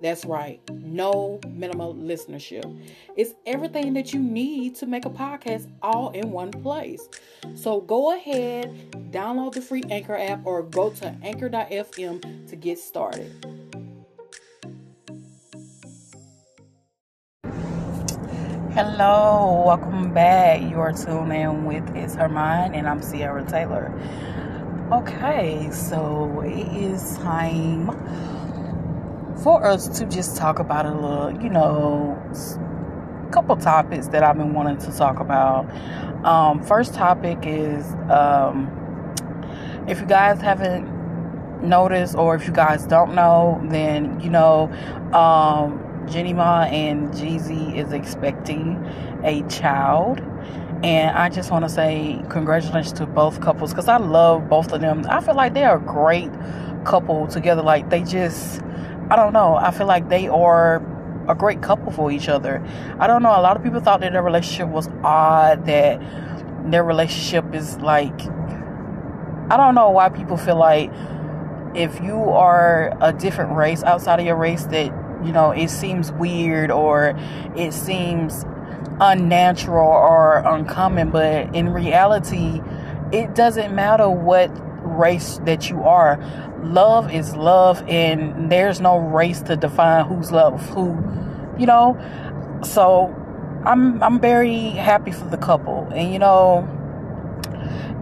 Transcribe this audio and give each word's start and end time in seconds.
That's 0.00 0.24
right, 0.26 0.60
no 0.70 1.40
minimal 1.48 1.94
listenership. 1.94 2.64
It's 3.16 3.32
everything 3.46 3.94
that 3.94 4.12
you 4.12 4.20
need 4.20 4.74
to 4.76 4.86
make 4.86 5.06
a 5.06 5.10
podcast 5.10 5.70
all 5.82 6.10
in 6.10 6.30
one 6.30 6.50
place. 6.50 7.08
So 7.54 7.80
go 7.80 8.14
ahead, 8.14 8.90
download 9.10 9.54
the 9.54 9.62
free 9.62 9.82
Anchor 9.90 10.16
app 10.16 10.44
or 10.44 10.62
go 10.62 10.90
to 10.90 11.16
anchor.fm 11.22 12.48
to 12.48 12.56
get 12.56 12.78
started. 12.78 13.46
Hello, 18.74 19.62
welcome 19.64 20.12
back. 20.12 20.60
You 20.60 20.80
are 20.80 20.92
tuned 20.92 21.32
in 21.32 21.64
with 21.64 21.88
It's 21.94 22.16
Her 22.16 22.28
Mind, 22.28 22.74
and 22.74 22.88
I'm 22.88 23.00
Cierria 23.00 23.48
Taylor. 23.48 23.96
Okay, 24.92 25.70
so 25.70 26.42
it 26.44 26.76
is 26.76 27.16
time 27.18 27.88
for 29.44 29.62
us 29.66 29.86
to 29.98 30.06
just 30.06 30.38
talk 30.38 30.58
about 30.58 30.86
a 30.86 30.94
little, 30.94 31.42
you 31.42 31.50
know, 31.50 32.18
couple 33.30 33.54
topics 33.56 34.08
that 34.08 34.22
I've 34.22 34.38
been 34.38 34.54
wanting 34.54 34.78
to 34.78 34.96
talk 34.96 35.20
about. 35.20 35.68
Um, 36.24 36.62
first 36.62 36.94
topic 36.94 37.40
is 37.42 37.84
um, 38.08 38.70
if 39.86 40.00
you 40.00 40.06
guys 40.06 40.40
haven't 40.40 40.88
noticed, 41.62 42.14
or 42.14 42.34
if 42.34 42.46
you 42.46 42.54
guys 42.54 42.86
don't 42.86 43.14
know, 43.14 43.60
then 43.64 44.18
you 44.20 44.30
know, 44.30 44.72
um, 45.12 46.06
Jeannie 46.10 46.32
Mai 46.32 46.68
and 46.68 47.10
Jeezy 47.10 47.76
is 47.76 47.92
expecting 47.92 48.82
a 49.24 49.42
child. 49.48 50.20
And 50.82 51.16
I 51.16 51.28
just 51.28 51.50
want 51.50 51.66
to 51.66 51.68
say 51.68 52.22
congratulations 52.30 52.94
to 52.94 53.06
both 53.06 53.40
couples 53.42 53.72
because 53.72 53.88
I 53.88 53.98
love 53.98 54.48
both 54.48 54.72
of 54.72 54.80
them. 54.80 55.04
I 55.08 55.20
feel 55.20 55.34
like 55.34 55.52
they're 55.52 55.76
a 55.76 55.80
great 55.80 56.30
couple 56.84 57.26
together. 57.26 57.62
Like 57.62 57.90
they 57.90 58.02
just 58.02 58.60
I 59.10 59.16
don't 59.16 59.32
know. 59.32 59.56
I 59.56 59.70
feel 59.70 59.86
like 59.86 60.08
they 60.08 60.28
are 60.28 60.82
a 61.28 61.34
great 61.34 61.62
couple 61.62 61.92
for 61.92 62.10
each 62.10 62.28
other. 62.28 62.62
I 62.98 63.06
don't 63.06 63.22
know. 63.22 63.30
A 63.30 63.40
lot 63.40 63.56
of 63.56 63.62
people 63.62 63.80
thought 63.80 64.00
that 64.00 64.12
their 64.12 64.22
relationship 64.22 64.68
was 64.68 64.88
odd, 65.02 65.66
that 65.66 66.00
their 66.70 66.84
relationship 66.84 67.54
is 67.54 67.76
like, 67.78 68.18
I 69.50 69.56
don't 69.56 69.74
know 69.74 69.90
why 69.90 70.08
people 70.08 70.36
feel 70.36 70.56
like 70.56 70.90
if 71.74 72.00
you 72.00 72.16
are 72.16 72.96
a 73.00 73.12
different 73.12 73.56
race 73.56 73.82
outside 73.82 74.20
of 74.20 74.26
your 74.26 74.36
race, 74.36 74.64
that, 74.66 74.86
you 75.24 75.32
know, 75.32 75.50
it 75.50 75.68
seems 75.68 76.12
weird 76.12 76.70
or 76.70 77.18
it 77.56 77.72
seems 77.72 78.44
unnatural 79.00 79.86
or 79.86 80.38
uncommon. 80.38 81.10
But 81.10 81.54
in 81.54 81.68
reality, 81.70 82.62
it 83.12 83.34
doesn't 83.34 83.74
matter 83.74 84.08
what 84.08 84.50
race 84.94 85.38
that 85.44 85.68
you 85.68 85.82
are 85.82 86.18
love 86.62 87.12
is 87.12 87.36
love 87.36 87.82
and 87.88 88.50
there's 88.50 88.80
no 88.80 88.98
race 88.98 89.42
to 89.42 89.56
define 89.56 90.04
who's 90.06 90.32
love 90.32 90.60
who 90.70 90.96
you 91.58 91.66
know 91.66 91.96
so 92.64 93.14
i'm 93.66 94.02
i'm 94.02 94.20
very 94.20 94.70
happy 94.70 95.10
for 95.10 95.28
the 95.28 95.36
couple 95.36 95.86
and 95.94 96.12
you 96.12 96.18
know 96.18 96.68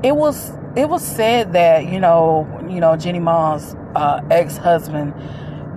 it 0.03 0.17
was 0.17 0.53
it 0.77 0.89
was 0.89 1.05
said 1.05 1.53
that 1.53 1.87
you 1.87 2.01
know 2.01 2.47
you 2.69 2.81
know 2.81 2.97
Jeannie 2.97 3.19
Mai's 3.19 3.75
uh, 3.95 4.23
ex-husband 4.31 5.15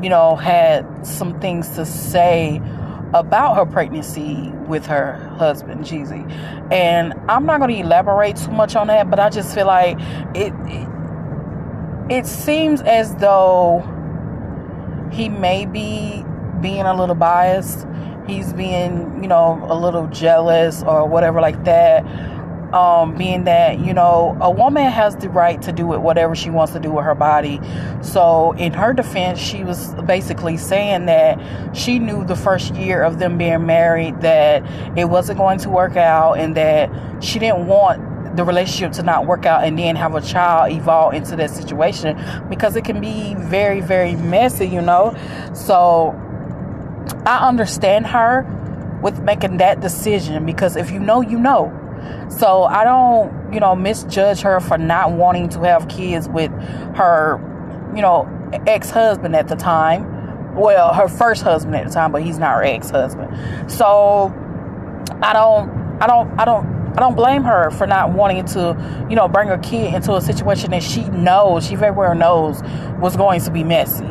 you 0.03 0.09
know 0.09 0.35
had 0.35 1.05
some 1.05 1.39
things 1.39 1.69
to 1.75 1.85
say 1.85 2.61
about 3.13 3.55
her 3.55 3.65
pregnancy 3.65 4.51
with 4.67 4.85
her 4.85 5.13
husband 5.37 5.85
Jeezy. 5.85 6.29
And 6.71 7.13
I'm 7.29 7.45
not 7.45 7.59
going 7.59 7.73
to 7.73 7.79
elaborate 7.79 8.35
too 8.35 8.51
much 8.51 8.75
on 8.75 8.87
that, 8.87 9.09
but 9.09 9.19
I 9.19 9.29
just 9.29 9.53
feel 9.55 9.67
like 9.67 9.97
it, 10.35 10.53
it 10.65 10.89
it 12.09 12.25
seems 12.27 12.81
as 12.81 13.15
though 13.15 13.83
he 15.11 15.29
may 15.29 15.65
be 15.65 16.23
being 16.61 16.81
a 16.81 16.93
little 16.93 17.15
biased. 17.15 17.87
He's 18.27 18.53
being, 18.53 19.21
you 19.21 19.27
know, 19.27 19.65
a 19.69 19.75
little 19.75 20.07
jealous 20.07 20.83
or 20.83 21.07
whatever 21.07 21.41
like 21.41 21.63
that. 21.65 22.05
Um, 22.73 23.15
being 23.15 23.45
that, 23.45 23.79
you 23.79 23.93
know, 23.93 24.37
a 24.41 24.51
woman 24.51 24.91
has 24.91 25.15
the 25.15 25.29
right 25.29 25.61
to 25.61 25.71
do 25.71 25.93
it 25.93 25.99
whatever 26.01 26.35
she 26.35 26.49
wants 26.49 26.73
to 26.73 26.79
do 26.79 26.91
with 26.91 27.05
her 27.05 27.15
body. 27.15 27.61
So, 28.01 28.51
in 28.53 28.73
her 28.73 28.91
defense, 28.91 29.39
she 29.39 29.63
was 29.63 29.93
basically 30.05 30.57
saying 30.57 31.05
that 31.05 31.39
she 31.73 31.99
knew 31.99 32.25
the 32.25 32.35
first 32.35 32.75
year 32.75 33.01
of 33.01 33.19
them 33.19 33.37
being 33.37 33.65
married 33.65 34.19
that 34.21 34.65
it 34.97 35.05
wasn't 35.05 35.37
going 35.37 35.59
to 35.59 35.69
work 35.69 35.95
out 35.95 36.33
and 36.33 36.57
that 36.57 36.89
she 37.23 37.39
didn't 37.39 37.67
want 37.67 38.14
the 38.35 38.43
relationship 38.43 38.91
to 38.93 39.03
not 39.03 39.25
work 39.25 39.45
out 39.45 39.63
and 39.63 39.77
then 39.77 39.95
have 39.95 40.15
a 40.15 40.21
child 40.21 40.71
evolve 40.71 41.13
into 41.13 41.35
that 41.35 41.49
situation 41.49 42.19
because 42.49 42.75
it 42.75 42.85
can 42.85 42.99
be 42.99 43.35
very, 43.35 43.81
very 43.81 44.15
messy, 44.15 44.67
you 44.67 44.81
know. 44.81 45.15
So 45.53 46.13
I 47.25 47.47
understand 47.47 48.07
her 48.07 48.51
with 49.01 49.21
making 49.21 49.57
that 49.57 49.81
decision 49.81 50.45
because 50.45 50.75
if 50.75 50.91
you 50.91 50.99
know, 50.99 51.21
you 51.21 51.39
know. 51.39 51.73
So 52.29 52.63
I 52.63 52.83
don't, 52.83 53.53
you 53.53 53.59
know, 53.59 53.75
misjudge 53.75 54.41
her 54.41 54.59
for 54.59 54.77
not 54.77 55.11
wanting 55.11 55.49
to 55.49 55.61
have 55.61 55.87
kids 55.87 56.27
with 56.27 56.51
her, 56.95 57.39
you 57.95 58.01
know, 58.01 58.29
ex 58.67 58.89
husband 58.89 59.35
at 59.35 59.47
the 59.47 59.55
time. 59.55 60.55
Well, 60.55 60.93
her 60.93 61.07
first 61.07 61.43
husband 61.43 61.75
at 61.75 61.87
the 61.87 61.93
time, 61.93 62.11
but 62.11 62.23
he's 62.23 62.37
not 62.37 62.55
her 62.55 62.63
ex 62.63 62.89
husband. 62.89 63.71
So 63.71 64.33
I 65.21 65.33
don't, 65.33 65.69
I 66.01 66.07
don't, 66.07 66.39
I 66.39 66.45
don't 66.45 66.84
I 66.95 67.01
don't 67.01 67.15
blame 67.15 67.43
her 67.43 67.71
for 67.71 67.85
not 67.85 68.13
wanting 68.13 68.45
to, 68.45 69.05
you 69.09 69.15
know, 69.15 69.27
bring 69.27 69.49
her 69.49 69.57
kid 69.57 69.93
into 69.93 70.13
a 70.13 70.21
situation 70.21 70.71
that 70.71 70.81
she 70.81 71.03
knows, 71.09 71.67
she 71.67 71.75
very 71.75 71.91
well 71.91 72.15
knows 72.15 72.61
was 72.99 73.17
going 73.17 73.41
to 73.41 73.51
be 73.51 73.63
messy. 73.63 74.07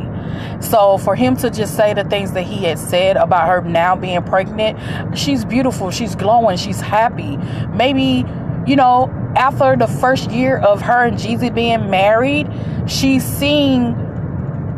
So 0.59 0.97
for 0.97 1.15
him 1.15 1.35
to 1.37 1.49
just 1.49 1.75
say 1.75 1.93
the 1.93 2.03
things 2.03 2.33
that 2.33 2.43
he 2.43 2.63
had 2.65 2.77
said 2.77 3.17
about 3.17 3.47
her 3.47 3.61
now 3.61 3.95
being 3.95 4.21
pregnant, 4.23 5.17
she's 5.17 5.45
beautiful, 5.45 5.89
she's 5.91 6.15
glowing, 6.15 6.57
she's 6.57 6.79
happy. 6.79 7.37
Maybe, 7.73 8.25
you 8.67 8.75
know, 8.75 9.09
after 9.35 9.75
the 9.75 9.87
first 9.87 10.29
year 10.31 10.57
of 10.57 10.81
her 10.81 11.05
and 11.05 11.17
Jeezy 11.17 11.53
being 11.53 11.89
married, 11.89 12.47
she's 12.87 13.23
seeing 13.23 13.95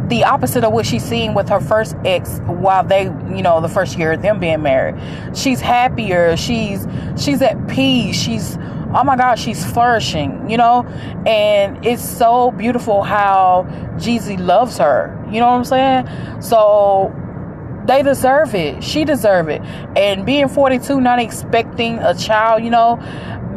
the 0.07 0.23
opposite 0.23 0.63
of 0.63 0.71
what 0.71 0.85
she's 0.85 1.03
seeing 1.03 1.33
with 1.33 1.49
her 1.49 1.59
first 1.59 1.95
ex 2.05 2.39
while 2.45 2.83
they 2.83 3.03
you 3.03 3.41
know 3.41 3.59
the 3.61 3.69
first 3.69 3.97
year 3.97 4.13
of 4.13 4.21
them 4.21 4.39
being 4.39 4.61
married. 4.61 4.95
She's 5.35 5.59
happier. 5.59 6.37
She's 6.37 6.87
she's 7.17 7.41
at 7.41 7.67
peace. 7.67 8.19
She's 8.19 8.57
oh 8.93 9.03
my 9.03 9.17
god 9.17 9.37
she's 9.37 9.65
flourishing 9.65 10.49
you 10.49 10.57
know? 10.57 10.83
And 11.25 11.85
it's 11.85 12.07
so 12.07 12.51
beautiful 12.51 13.03
how 13.03 13.65
Jeezy 13.97 14.39
loves 14.39 14.77
her. 14.77 15.13
You 15.29 15.39
know 15.39 15.47
what 15.47 15.57
I'm 15.57 15.65
saying? 15.65 16.41
So 16.41 17.13
they 17.85 18.01
deserve 18.01 18.55
it. 18.55 18.83
She 18.83 19.03
deserve 19.03 19.49
it. 19.49 19.61
And 19.97 20.25
being 20.25 20.47
42 20.47 21.01
not 21.01 21.19
expecting 21.19 21.99
a 21.99 22.13
child 22.13 22.63
you 22.63 22.69
know 22.69 22.97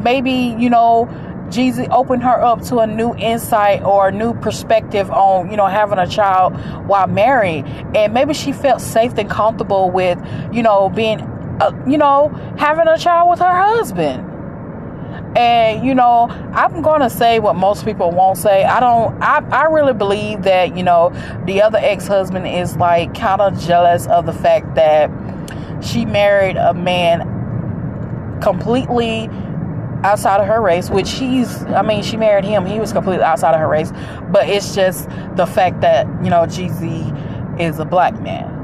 maybe 0.03 0.56
you 0.59 0.71
know 0.71 1.09
Jeezy 1.50 1.88
opened 1.91 2.22
her 2.22 2.41
up 2.41 2.62
to 2.66 2.78
a 2.78 2.87
new 2.87 3.15
insight 3.16 3.83
or 3.83 4.09
a 4.09 4.12
new 4.12 4.34
perspective 4.34 5.11
on, 5.11 5.50
you 5.50 5.56
know, 5.56 5.66
having 5.66 5.99
a 5.99 6.06
child 6.06 6.55
while 6.87 7.09
married. 7.09 7.65
And 7.94 8.15
maybe 8.15 8.34
she 8.34 8.53
felt 8.53 8.81
safe 8.81 9.19
and 9.19 9.28
comfortable 9.28 9.91
with, 9.91 10.19
you 10.53 10.62
know, 10.62 10.89
being, 10.89 11.21
uh, 11.60 11.72
you 11.89 11.99
know, 11.99 12.28
having 12.56 12.87
a 12.87 12.97
child 12.97 13.31
with 13.31 13.41
her 13.41 13.55
husband. 13.55 14.27
And, 15.36 15.84
you 15.84 15.95
know, 15.95 16.28
I'm 16.53 16.83
to 16.83 17.10
say 17.10 17.41
what 17.41 17.57
most 17.57 17.84
people 17.84 18.10
won't 18.10 18.39
say. 18.39 18.65
I 18.65 18.80
don't, 18.80 19.21
I, 19.22 19.45
I 19.51 19.65
really 19.65 19.92
believe 19.92 20.42
that, 20.42 20.77
you 20.77 20.83
know, 20.83 21.10
the 21.47 21.63
other 21.63 21.78
ex 21.78 22.07
husband 22.07 22.47
is 22.47 22.77
like 22.77 23.15
kind 23.15 23.41
of 23.41 23.59
jealous 23.60 24.07
of 24.07 24.27
the 24.27 24.33
fact 24.33 24.74
that 24.77 25.10
she 25.83 26.04
married 26.04 26.57
a 26.57 26.74
man 26.74 28.39
completely 28.41 29.28
outside 30.02 30.41
of 30.41 30.47
her 30.47 30.60
race, 30.60 30.91
which 30.91 31.06
she's, 31.06 31.62
I 31.64 31.82
mean, 31.82 32.02
she 32.02 32.16
married 32.16 32.44
him. 32.44 32.66
He 32.66 32.80
was 32.80 32.92
completely 32.92 33.24
outside 33.24 33.54
of 33.54 33.60
her 33.60 33.68
race. 33.68 33.92
But 34.30 34.48
it's 34.48 34.74
just 34.74 35.08
the 35.36 35.47
fact 35.47 35.80
that, 35.82 36.06
you 36.22 36.30
know, 36.30 36.42
Jeezy 36.42 37.60
is 37.60 37.78
a 37.78 37.84
black 37.84 38.18
man. 38.20 38.58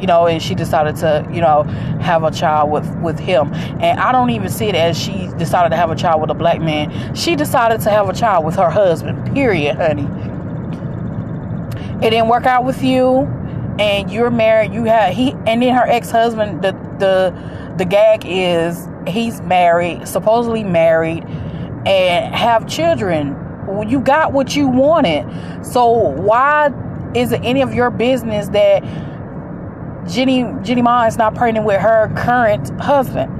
You 0.00 0.06
know, 0.06 0.26
and 0.26 0.42
she 0.42 0.54
decided 0.54 0.96
to, 0.96 1.28
you 1.30 1.42
know, 1.42 1.64
have 2.00 2.24
a 2.24 2.30
child 2.30 2.70
with 2.70 2.88
with 3.00 3.18
him. 3.18 3.52
And 3.82 4.00
I 4.00 4.12
don't 4.12 4.30
even 4.30 4.48
see 4.48 4.64
it 4.66 4.74
as 4.74 4.98
she 4.98 5.28
decided 5.36 5.68
to 5.70 5.76
have 5.76 5.90
a 5.90 5.94
child 5.94 6.22
with 6.22 6.30
a 6.30 6.34
black 6.34 6.60
man. 6.60 7.14
She 7.14 7.36
decided 7.36 7.82
to 7.82 7.90
have 7.90 8.08
a 8.08 8.14
child 8.14 8.46
with 8.46 8.56
her 8.56 8.70
husband. 8.70 9.34
Period, 9.34 9.76
honey. 9.76 10.08
It 12.04 12.10
didn't 12.10 12.28
work 12.28 12.46
out 12.46 12.64
with 12.64 12.82
you, 12.82 13.26
and 13.78 14.10
you're 14.10 14.30
married. 14.30 14.72
You 14.72 14.84
had 14.84 15.12
he, 15.12 15.32
and 15.46 15.60
then 15.60 15.74
her 15.74 15.84
ex 15.84 16.10
husband. 16.10 16.62
The 16.62 16.72
the 16.98 17.59
the 17.76 17.84
gag 17.84 18.24
is 18.26 18.88
he's 19.06 19.40
married, 19.40 20.06
supposedly 20.06 20.64
married, 20.64 21.24
and 21.86 22.34
have 22.34 22.66
children. 22.66 23.36
You 23.88 24.00
got 24.00 24.32
what 24.32 24.56
you 24.56 24.66
wanted. 24.66 25.26
So 25.64 25.90
why 25.90 26.70
is 27.14 27.32
it 27.32 27.40
any 27.44 27.62
of 27.62 27.74
your 27.74 27.90
business 27.90 28.48
that 28.48 28.82
Jeannie 30.08 30.46
Jeannie 30.62 30.82
Mai 30.82 31.06
is 31.06 31.16
not 31.16 31.34
pregnant 31.34 31.66
with 31.66 31.80
her 31.80 32.12
current 32.16 32.68
husband? 32.80 33.36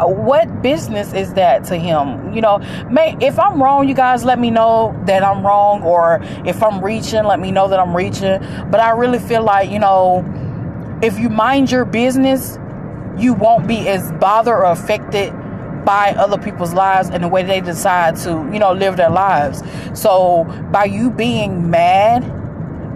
Uh, 0.00 0.06
what 0.06 0.62
business 0.62 1.12
is 1.12 1.34
that 1.34 1.64
to 1.64 1.76
him? 1.76 2.32
You 2.32 2.40
know, 2.40 2.58
may, 2.90 3.16
if 3.20 3.38
I'm 3.38 3.62
wrong, 3.62 3.88
you 3.88 3.94
guys 3.94 4.24
let 4.24 4.38
me 4.38 4.50
know 4.50 4.98
that 5.06 5.22
I'm 5.22 5.44
wrong, 5.44 5.82
or 5.82 6.20
if 6.46 6.62
I'm 6.62 6.82
reaching, 6.82 7.24
let 7.24 7.40
me 7.40 7.50
know 7.50 7.68
that 7.68 7.78
I'm 7.78 7.94
reaching. 7.94 8.38
But 8.70 8.80
I 8.80 8.90
really 8.90 9.18
feel 9.18 9.42
like, 9.42 9.70
you 9.70 9.78
know, 9.78 10.24
if 11.02 11.18
you 11.18 11.28
mind 11.28 11.70
your 11.70 11.84
business, 11.84 12.58
you 13.18 13.34
won't 13.34 13.66
be 13.66 13.88
as 13.88 14.10
bothered 14.12 14.54
or 14.54 14.64
affected 14.64 15.32
by 15.84 16.14
other 16.16 16.38
people's 16.38 16.74
lives 16.74 17.08
and 17.10 17.24
the 17.24 17.28
way 17.28 17.42
they 17.42 17.60
decide 17.60 18.16
to, 18.16 18.30
you 18.52 18.58
know, 18.58 18.72
live 18.72 18.96
their 18.96 19.10
lives. 19.10 19.62
So 19.94 20.44
by 20.70 20.84
you 20.84 21.10
being 21.10 21.70
mad 21.70 22.24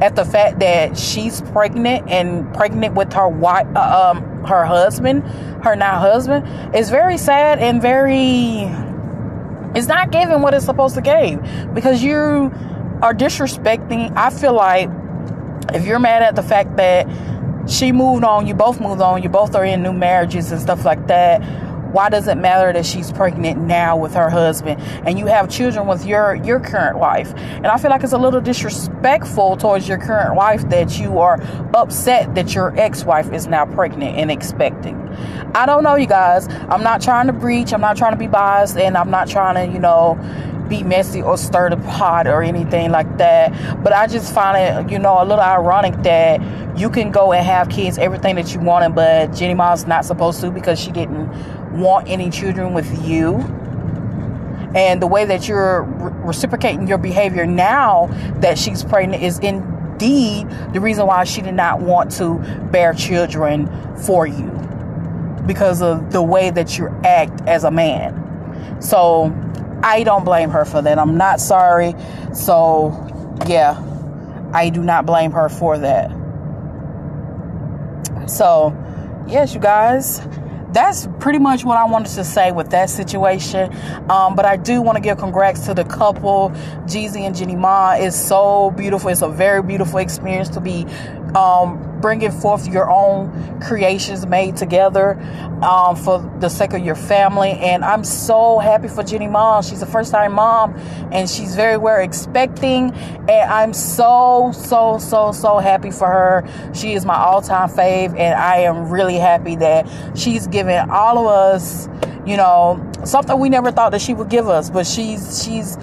at 0.02 0.14
the 0.14 0.24
fact 0.24 0.60
that 0.60 0.96
she's 0.96 1.40
pregnant 1.40 2.08
and 2.10 2.52
pregnant 2.54 2.94
with 2.94 3.12
her 3.14 3.28
wife, 3.28 3.66
uh, 3.74 4.14
um, 4.14 4.44
her 4.44 4.64
husband, 4.64 5.22
her 5.64 5.74
now 5.74 5.98
husband, 5.98 6.74
is 6.74 6.90
very 6.90 7.18
sad 7.18 7.58
and 7.58 7.80
very. 7.80 8.70
It's 9.74 9.88
not 9.88 10.10
giving 10.10 10.40
what 10.40 10.54
it's 10.54 10.64
supposed 10.64 10.94
to 10.94 11.02
give 11.02 11.74
because 11.74 12.02
you 12.02 12.50
are 13.02 13.12
disrespecting. 13.12 14.16
I 14.16 14.30
feel 14.30 14.54
like 14.54 14.88
if 15.74 15.84
you're 15.84 15.98
mad 15.98 16.22
at 16.22 16.36
the 16.36 16.42
fact 16.42 16.76
that 16.76 17.06
she 17.68 17.92
moved 17.92 18.24
on, 18.24 18.46
you 18.46 18.54
both 18.54 18.80
moved 18.80 19.00
on, 19.00 19.22
you 19.22 19.28
both 19.28 19.54
are 19.54 19.64
in 19.64 19.82
new 19.82 19.92
marriages 19.92 20.52
and 20.52 20.60
stuff 20.60 20.84
like 20.84 21.06
that 21.08 21.42
why 21.96 22.10
does 22.10 22.28
it 22.28 22.36
matter 22.36 22.74
that 22.74 22.84
she's 22.84 23.10
pregnant 23.10 23.58
now 23.58 23.96
with 23.96 24.12
her 24.12 24.28
husband 24.28 24.78
and 25.06 25.18
you 25.18 25.24
have 25.26 25.48
children 25.48 25.86
with 25.86 26.04
your 26.04 26.34
your 26.44 26.60
current 26.60 26.98
wife? 26.98 27.32
And 27.36 27.66
I 27.68 27.78
feel 27.78 27.90
like 27.90 28.02
it's 28.04 28.12
a 28.12 28.18
little 28.18 28.42
disrespectful 28.42 29.56
towards 29.56 29.88
your 29.88 29.96
current 29.96 30.34
wife 30.34 30.68
that 30.68 30.98
you 30.98 31.20
are 31.20 31.40
upset 31.74 32.34
that 32.34 32.54
your 32.54 32.78
ex-wife 32.78 33.32
is 33.32 33.46
now 33.46 33.64
pregnant 33.64 34.18
and 34.18 34.30
expecting. 34.30 34.96
I 35.54 35.64
don't 35.64 35.84
know, 35.84 35.96
you 35.96 36.06
guys. 36.06 36.48
I'm 36.68 36.82
not 36.82 37.00
trying 37.00 37.28
to 37.28 37.32
breach. 37.32 37.72
I'm 37.72 37.80
not 37.80 37.96
trying 37.96 38.12
to 38.12 38.18
be 38.18 38.26
biased, 38.26 38.76
and 38.76 38.94
I'm 38.94 39.10
not 39.10 39.26
trying 39.26 39.54
to, 39.54 39.72
you 39.72 39.78
know, 39.78 40.18
be 40.68 40.82
messy 40.82 41.22
or 41.22 41.36
stir 41.36 41.70
the 41.70 41.76
pot 41.76 42.26
or 42.26 42.42
anything 42.42 42.90
like 42.90 43.18
that. 43.18 43.82
But 43.82 43.92
I 43.92 44.06
just 44.06 44.34
find 44.34 44.56
it, 44.56 44.90
you 44.92 44.98
know, 44.98 45.22
a 45.22 45.24
little 45.24 45.44
ironic 45.44 46.02
that 46.02 46.40
you 46.78 46.90
can 46.90 47.10
go 47.10 47.32
and 47.32 47.44
have 47.44 47.68
kids, 47.68 47.98
everything 47.98 48.36
that 48.36 48.52
you 48.54 48.60
wanted, 48.60 48.94
but 48.94 49.34
Jeannie 49.34 49.54
Mai's 49.54 49.86
not 49.86 50.04
supposed 50.04 50.40
to 50.40 50.50
because 50.50 50.78
she 50.78 50.92
didn't 50.92 51.28
want 51.78 52.08
any 52.08 52.30
children 52.30 52.74
with 52.74 53.06
you. 53.06 53.36
And 54.74 55.00
the 55.00 55.06
way 55.06 55.24
that 55.24 55.48
you're 55.48 55.82
re- 55.82 56.12
reciprocating 56.26 56.86
your 56.86 56.98
behavior 56.98 57.46
now 57.46 58.08
that 58.40 58.58
she's 58.58 58.84
pregnant 58.84 59.22
is 59.22 59.38
indeed 59.38 60.48
the 60.72 60.80
reason 60.80 61.06
why 61.06 61.24
she 61.24 61.40
did 61.40 61.54
not 61.54 61.80
want 61.80 62.10
to 62.12 62.38
bear 62.70 62.92
children 62.92 63.70
for 63.96 64.26
you 64.26 64.50
because 65.46 65.80
of 65.80 66.12
the 66.12 66.22
way 66.22 66.50
that 66.50 66.76
you 66.76 66.88
act 67.04 67.40
as 67.46 67.64
a 67.64 67.70
man. 67.70 68.22
So 68.80 69.30
I 69.86 70.02
don't 70.02 70.24
blame 70.24 70.50
her 70.50 70.64
for 70.64 70.82
that. 70.82 70.98
I'm 70.98 71.16
not 71.16 71.40
sorry. 71.40 71.94
So, 72.34 72.90
yeah, 73.46 73.80
I 74.52 74.68
do 74.68 74.82
not 74.82 75.06
blame 75.06 75.30
her 75.30 75.48
for 75.48 75.78
that. 75.78 76.10
So, 78.26 78.76
yes, 79.28 79.54
you 79.54 79.60
guys, 79.60 80.20
that's 80.72 81.06
pretty 81.20 81.38
much 81.38 81.64
what 81.64 81.78
I 81.78 81.84
wanted 81.84 82.12
to 82.14 82.24
say 82.24 82.50
with 82.50 82.70
that 82.70 82.90
situation. 82.90 83.72
Um, 84.10 84.34
but 84.34 84.44
I 84.44 84.56
do 84.56 84.82
want 84.82 84.96
to 84.96 85.00
give 85.00 85.18
congrats 85.18 85.66
to 85.66 85.74
the 85.74 85.84
couple, 85.84 86.50
Jeezy 86.86 87.20
and 87.20 87.36
Jeannie 87.36 87.54
Mai. 87.54 87.98
It's 87.98 88.16
so 88.16 88.72
beautiful. 88.72 89.10
It's 89.10 89.22
a 89.22 89.28
very 89.28 89.62
beautiful 89.62 90.00
experience 90.00 90.48
to 90.48 90.60
be 90.60 90.84
um, 91.36 91.85
bringing 92.00 92.30
forth 92.30 92.66
your 92.68 92.90
own 92.90 93.60
creations 93.60 94.26
made 94.26 94.56
together 94.56 95.18
um, 95.62 95.96
for 95.96 96.18
the 96.40 96.48
sake 96.48 96.72
of 96.72 96.84
your 96.84 96.94
family. 96.94 97.50
And 97.50 97.84
I'm 97.84 98.04
so 98.04 98.58
happy 98.58 98.88
for 98.88 99.02
Jenny 99.02 99.28
Mom. 99.28 99.62
She's 99.62 99.82
a 99.82 99.86
first 99.86 100.12
time 100.12 100.34
mom 100.34 100.76
and 101.12 101.28
she's 101.28 101.54
very 101.56 101.76
well 101.76 102.00
expecting. 102.00 102.92
And 102.92 103.30
I'm 103.30 103.72
so, 103.72 104.52
so, 104.54 104.98
so, 104.98 105.32
so 105.32 105.58
happy 105.58 105.90
for 105.90 106.06
her. 106.06 106.72
She 106.74 106.92
is 106.94 107.04
my 107.04 107.16
all 107.16 107.40
time 107.42 107.68
fave. 107.68 108.10
And 108.18 108.34
I 108.34 108.58
am 108.58 108.90
really 108.90 109.16
happy 109.16 109.56
that 109.56 109.88
she's 110.16 110.46
giving 110.46 110.78
all 110.90 111.18
of 111.18 111.26
us, 111.26 111.88
you 112.26 112.36
know, 112.36 112.92
something 113.04 113.38
we 113.38 113.48
never 113.48 113.70
thought 113.70 113.90
that 113.90 114.00
she 114.00 114.14
would 114.14 114.28
give 114.28 114.48
us. 114.48 114.70
But 114.70 114.86
she's, 114.86 115.44
she's, 115.44 115.78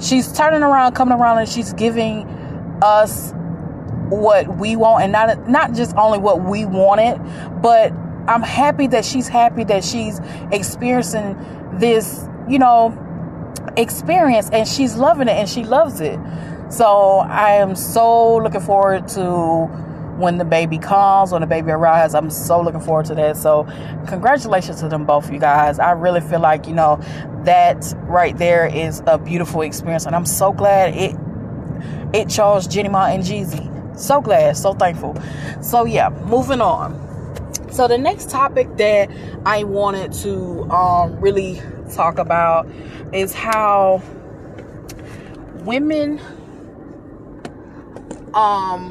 she's 0.00 0.32
turning 0.32 0.62
around, 0.62 0.94
coming 0.94 1.18
around, 1.18 1.38
and 1.38 1.48
she's 1.48 1.72
giving 1.72 2.28
us 2.82 3.32
what 4.16 4.58
we 4.58 4.76
want 4.76 5.04
and 5.04 5.12
not 5.12 5.48
not 5.48 5.74
just 5.74 5.94
only 5.96 6.18
what 6.18 6.42
we 6.42 6.64
wanted 6.64 7.18
but 7.62 7.92
I'm 8.26 8.42
happy 8.42 8.86
that 8.88 9.04
she's 9.04 9.28
happy 9.28 9.64
that 9.64 9.84
she's 9.84 10.18
experiencing 10.50 11.36
this, 11.78 12.26
you 12.48 12.58
know, 12.58 12.98
experience 13.76 14.48
and 14.50 14.66
she's 14.66 14.96
loving 14.96 15.28
it 15.28 15.32
and 15.32 15.48
she 15.48 15.64
loves 15.64 16.00
it. 16.00 16.18
So 16.70 17.18
I 17.18 17.52
am 17.52 17.76
so 17.76 18.36
looking 18.36 18.60
forward 18.60 19.08
to 19.08 19.66
when 20.16 20.38
the 20.38 20.44
baby 20.44 20.78
comes, 20.78 21.32
when 21.32 21.42
the 21.42 21.46
baby 21.46 21.70
arrives. 21.70 22.14
I'm 22.14 22.30
so 22.30 22.60
looking 22.60 22.80
forward 22.80 23.06
to 23.06 23.14
that. 23.16 23.36
So 23.36 23.64
congratulations 24.06 24.80
to 24.80 24.88
them 24.88 25.04
both, 25.04 25.30
you 25.30 25.38
guys. 25.38 25.78
I 25.78 25.90
really 25.90 26.20
feel 26.20 26.40
like, 26.40 26.66
you 26.66 26.74
know, 26.74 27.00
that 27.44 27.94
right 28.04 28.36
there 28.38 28.66
is 28.66 29.02
a 29.06 29.18
beautiful 29.18 29.60
experience. 29.60 30.06
And 30.06 30.16
I'm 30.16 30.26
so 30.26 30.52
glad 30.52 30.94
it 30.94 31.14
it 32.14 32.30
chose 32.30 32.66
Jeannie 32.66 32.88
Mai 32.88 33.10
and 33.10 33.22
Jeezy. 33.22 33.70
So 33.96 34.20
glad, 34.20 34.56
so 34.56 34.74
thankful. 34.74 35.16
So 35.62 35.84
yeah, 35.84 36.08
moving 36.26 36.60
on. 36.60 37.00
So 37.70 37.88
the 37.88 37.98
next 37.98 38.30
topic 38.30 38.76
that 38.76 39.10
I 39.44 39.64
wanted 39.64 40.12
to 40.22 40.62
um, 40.70 41.18
really 41.20 41.60
talk 41.92 42.18
about 42.18 42.68
is 43.12 43.34
how 43.34 44.02
women 45.64 46.20
um, 48.34 48.90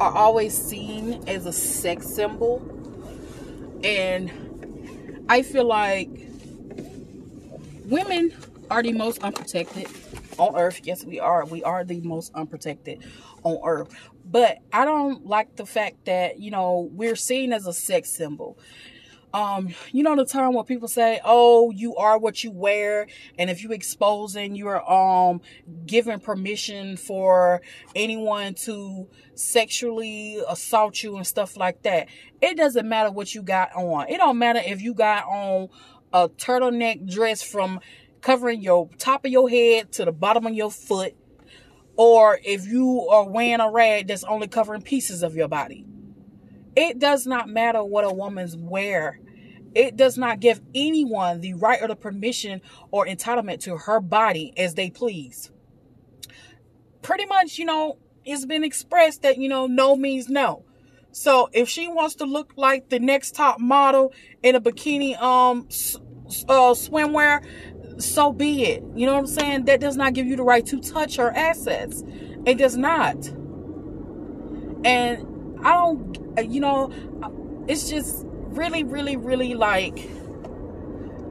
are 0.00 0.12
always 0.14 0.56
seen 0.56 1.22
as 1.26 1.46
a 1.46 1.52
sex 1.52 2.06
symbol, 2.06 2.62
and 3.82 4.30
I 5.28 5.42
feel 5.42 5.64
like 5.64 6.08
women 7.86 8.34
are 8.70 8.82
the 8.82 8.92
most 8.92 9.22
unprotected 9.22 9.88
on 10.38 10.56
earth. 10.56 10.80
Yes, 10.84 11.04
we 11.04 11.20
are. 11.20 11.44
We 11.44 11.62
are 11.62 11.84
the 11.84 12.00
most 12.00 12.34
unprotected 12.34 13.04
on 13.42 13.58
earth. 13.64 13.94
But 14.24 14.58
I 14.72 14.84
don't 14.84 15.26
like 15.26 15.56
the 15.56 15.66
fact 15.66 16.06
that, 16.06 16.40
you 16.40 16.50
know, 16.50 16.88
we're 16.92 17.16
seen 17.16 17.52
as 17.52 17.66
a 17.66 17.72
sex 17.72 18.10
symbol. 18.10 18.58
Um, 19.34 19.74
you 19.92 20.02
know 20.02 20.16
the 20.16 20.24
term 20.24 20.54
where 20.54 20.64
people 20.64 20.88
say, 20.88 21.20
"Oh, 21.22 21.70
you 21.70 21.94
are 21.96 22.16
what 22.16 22.42
you 22.42 22.50
wear," 22.50 23.06
and 23.38 23.50
if 23.50 23.62
you 23.62 23.70
exposing, 23.70 24.54
you're 24.54 24.90
um 24.90 25.42
giving 25.84 26.20
permission 26.20 26.96
for 26.96 27.60
anyone 27.94 28.54
to 28.64 29.08
sexually 29.34 30.38
assault 30.48 31.02
you 31.02 31.16
and 31.16 31.26
stuff 31.26 31.56
like 31.56 31.82
that. 31.82 32.08
It 32.40 32.56
doesn't 32.56 32.88
matter 32.88 33.10
what 33.10 33.34
you 33.34 33.42
got 33.42 33.74
on. 33.74 34.08
It 34.08 34.16
don't 34.16 34.38
matter 34.38 34.62
if 34.64 34.80
you 34.80 34.94
got 34.94 35.26
on 35.26 35.68
a 36.14 36.30
turtleneck 36.30 37.06
dress 37.06 37.42
from 37.42 37.80
covering 38.26 38.60
your 38.60 38.90
top 38.98 39.24
of 39.24 39.30
your 39.30 39.48
head 39.48 39.92
to 39.92 40.04
the 40.04 40.10
bottom 40.10 40.46
of 40.46 40.52
your 40.52 40.68
foot, 40.68 41.14
or 41.94 42.40
if 42.42 42.66
you 42.66 43.06
are 43.08 43.30
wearing 43.30 43.60
a 43.60 43.70
rag 43.70 44.08
that's 44.08 44.24
only 44.24 44.48
covering 44.48 44.82
pieces 44.82 45.22
of 45.22 45.36
your 45.36 45.46
body. 45.46 45.86
It 46.74 46.98
does 46.98 47.24
not 47.24 47.48
matter 47.48 47.84
what 47.84 48.04
a 48.04 48.12
woman's 48.12 48.56
wear. 48.56 49.20
It 49.76 49.94
does 49.94 50.18
not 50.18 50.40
give 50.40 50.60
anyone 50.74 51.40
the 51.40 51.54
right 51.54 51.80
or 51.80 51.86
the 51.86 51.94
permission 51.94 52.62
or 52.90 53.06
entitlement 53.06 53.60
to 53.60 53.76
her 53.76 54.00
body 54.00 54.52
as 54.56 54.74
they 54.74 54.90
please. 54.90 55.52
Pretty 57.02 57.26
much, 57.26 57.58
you 57.58 57.64
know, 57.64 57.96
it's 58.24 58.44
been 58.44 58.64
expressed 58.64 59.22
that, 59.22 59.38
you 59.38 59.48
know, 59.48 59.68
no 59.68 59.94
means 59.94 60.28
no. 60.28 60.64
So 61.12 61.48
if 61.52 61.68
she 61.68 61.86
wants 61.86 62.16
to 62.16 62.24
look 62.24 62.54
like 62.56 62.88
the 62.88 62.98
next 62.98 63.36
top 63.36 63.60
model 63.60 64.12
in 64.42 64.56
a 64.56 64.60
bikini 64.60 65.16
um 65.22 65.68
uh, 66.48 66.74
swimwear, 66.74 67.44
so 67.98 68.32
be 68.32 68.64
it. 68.64 68.82
You 68.94 69.06
know 69.06 69.14
what 69.14 69.20
I'm 69.20 69.26
saying? 69.26 69.64
That 69.64 69.80
does 69.80 69.96
not 69.96 70.12
give 70.12 70.26
you 70.26 70.36
the 70.36 70.42
right 70.42 70.64
to 70.66 70.80
touch 70.80 71.16
her 71.16 71.30
assets. 71.30 72.04
It 72.44 72.58
does 72.58 72.76
not. 72.76 73.16
And 74.84 75.58
I 75.64 75.74
don't, 75.74 76.18
you 76.50 76.60
know, 76.60 76.92
it's 77.66 77.88
just 77.88 78.24
really, 78.26 78.84
really, 78.84 79.16
really 79.16 79.54
like 79.54 79.98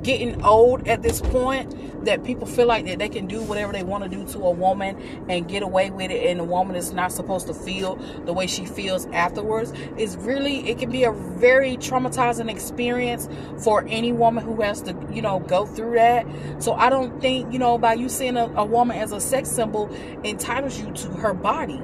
getting 0.05 0.43
old 0.45 0.88
at 0.88 1.01
this 1.01 1.19
point 1.19 2.05
that 2.05 2.24
people 2.24 2.45
feel 2.45 2.67
like 2.67 2.85
that 2.85 3.00
they 3.00 3.09
can 3.09 3.25
do 3.25 3.41
whatever 3.41 3.74
they 3.74 3.81
want 3.81 4.03
to 4.03 4.09
do 4.09 4.24
to 4.27 4.38
a 4.39 4.51
woman 4.51 4.95
and 5.27 5.47
get 5.47 5.63
away 5.63 5.89
with 5.89 6.12
it 6.12 6.27
and 6.27 6.39
the 6.39 6.43
woman 6.43 6.75
is 6.75 6.93
not 6.93 7.12
supposed 7.12 7.47
to 7.47 7.53
feel 7.55 7.95
the 8.25 8.31
way 8.31 8.45
she 8.45 8.65
feels 8.67 9.07
afterwards 9.07 9.74
is 9.97 10.15
really 10.17 10.69
it 10.69 10.77
can 10.77 10.91
be 10.91 11.03
a 11.03 11.12
very 11.12 11.75
traumatizing 11.77 12.51
experience 12.51 13.27
for 13.63 13.83
any 13.88 14.12
woman 14.12 14.43
who 14.45 14.62
has 14.62 14.79
to 14.83 14.95
you 15.12 15.24
know 15.24 15.39
go 15.39 15.65
through 15.65 15.95
that. 15.95 16.25
So 16.59 16.74
i 16.74 16.89
don't 16.91 17.19
think 17.19 17.51
you 17.51 17.57
know 17.57 17.79
by 17.79 17.95
you 17.95 18.07
seeing 18.07 18.38
a, 18.38 18.45
a 18.55 18.63
woman 18.63 18.97
as 18.97 19.12
a 19.12 19.19
sex 19.19 19.50
symbol 19.50 19.89
entitles 20.24 20.79
you 20.79 20.91
to 20.91 21.07
her 21.13 21.33
body. 21.33 21.81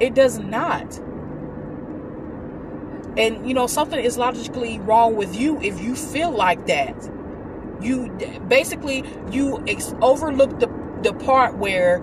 It 0.00 0.14
does 0.14 0.40
not 0.40 1.00
and 3.16 3.46
you 3.46 3.54
know 3.54 3.66
something 3.66 3.98
is 4.02 4.18
logically 4.18 4.78
wrong 4.80 5.16
with 5.16 5.36
you 5.36 5.60
if 5.62 5.80
you 5.80 5.94
feel 5.94 6.30
like 6.30 6.66
that. 6.66 6.94
You 7.80 8.08
basically 8.48 9.04
you 9.30 9.62
ex- 9.68 9.94
overlook 10.00 10.60
the 10.60 10.68
the 11.02 11.12
part 11.12 11.56
where 11.58 12.02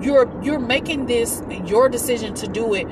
you're 0.00 0.30
you're 0.42 0.58
making 0.58 1.06
this 1.06 1.42
your 1.64 1.88
decision 1.88 2.34
to 2.34 2.48
do 2.48 2.74
it 2.74 2.86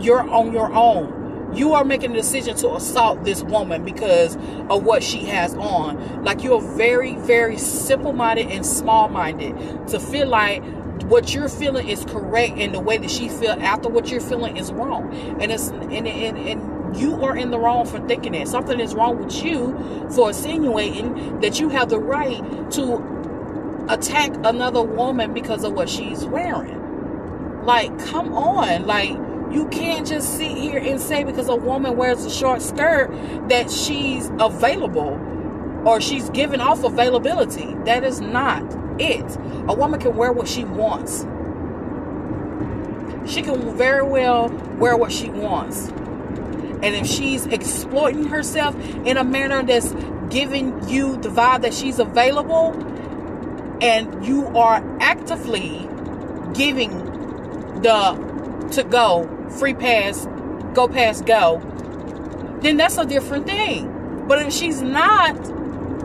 you're 0.00 0.28
on 0.28 0.52
your 0.52 0.72
own. 0.72 1.18
You 1.54 1.74
are 1.74 1.84
making 1.84 2.12
a 2.12 2.14
decision 2.14 2.56
to 2.58 2.74
assault 2.76 3.24
this 3.24 3.42
woman 3.42 3.84
because 3.84 4.36
of 4.68 4.84
what 4.84 5.02
she 5.02 5.24
has 5.26 5.54
on. 5.54 6.24
Like 6.24 6.44
you're 6.44 6.60
very 6.60 7.16
very 7.16 7.58
simple-minded 7.58 8.46
and 8.50 8.64
small-minded 8.64 9.88
to 9.88 9.98
feel 9.98 10.28
like 10.28 10.62
what 11.04 11.34
you're 11.34 11.48
feeling 11.48 11.88
is 11.88 12.04
correct 12.04 12.58
and 12.58 12.74
the 12.74 12.80
way 12.80 12.98
that 12.98 13.10
she 13.10 13.28
feel 13.28 13.52
after 13.52 13.88
what 13.88 14.10
you're 14.10 14.20
feeling 14.20 14.56
is 14.56 14.72
wrong. 14.72 15.14
And 15.40 15.52
it's 15.52 15.68
and, 15.68 16.06
and, 16.06 16.38
and 16.38 16.96
you 16.96 17.22
are 17.24 17.36
in 17.36 17.50
the 17.50 17.58
wrong 17.58 17.86
for 17.86 18.06
thinking 18.06 18.32
that. 18.32 18.48
Something 18.48 18.80
is 18.80 18.94
wrong 18.94 19.18
with 19.24 19.44
you 19.44 20.08
for 20.14 20.28
insinuating 20.28 21.40
that 21.40 21.60
you 21.60 21.68
have 21.68 21.88
the 21.88 21.98
right 21.98 22.40
to 22.72 23.86
attack 23.88 24.32
another 24.44 24.82
woman 24.82 25.32
because 25.32 25.64
of 25.64 25.72
what 25.72 25.88
she's 25.88 26.24
wearing. 26.24 27.64
Like 27.64 27.98
come 28.06 28.32
on. 28.32 28.86
Like 28.86 29.10
you 29.52 29.68
can't 29.70 30.06
just 30.06 30.36
sit 30.36 30.56
here 30.56 30.78
and 30.78 31.00
say 31.00 31.24
because 31.24 31.48
a 31.48 31.56
woman 31.56 31.96
wears 31.96 32.24
a 32.24 32.30
short 32.30 32.62
skirt 32.62 33.10
that 33.48 33.70
she's 33.70 34.30
available 34.38 35.18
or 35.84 36.00
she's 36.00 36.30
giving 36.30 36.60
off 36.60 36.84
availability. 36.84 37.74
That 37.84 38.04
is 38.04 38.20
not 38.20 38.62
it. 39.00 39.36
A 39.68 39.74
woman 39.74 39.98
can 40.00 40.16
wear 40.16 40.32
what 40.32 40.46
she 40.46 40.64
wants. 40.64 41.20
She 43.32 43.42
can 43.42 43.76
very 43.76 44.02
well 44.02 44.48
wear 44.78 44.96
what 44.96 45.12
she 45.12 45.28
wants. 45.30 45.88
And 46.82 46.94
if 46.94 47.06
she's 47.06 47.46
exploiting 47.46 48.26
herself 48.26 48.74
in 49.04 49.16
a 49.16 49.24
manner 49.24 49.62
that's 49.62 49.94
giving 50.30 50.88
you 50.88 51.16
the 51.18 51.28
vibe 51.28 51.62
that 51.62 51.74
she's 51.74 51.98
available, 51.98 52.72
and 53.82 54.24
you 54.24 54.46
are 54.48 54.82
actively 55.00 55.88
giving 56.54 56.90
the 57.82 58.68
to 58.72 58.84
go, 58.84 59.28
free 59.58 59.74
pass, 59.74 60.26
go 60.74 60.86
pass, 60.88 61.20
go, 61.22 61.60
then 62.60 62.76
that's 62.76 62.98
a 62.98 63.04
different 63.04 63.46
thing. 63.46 64.26
But 64.28 64.42
if 64.46 64.52
she's 64.52 64.80
not, 64.80 65.34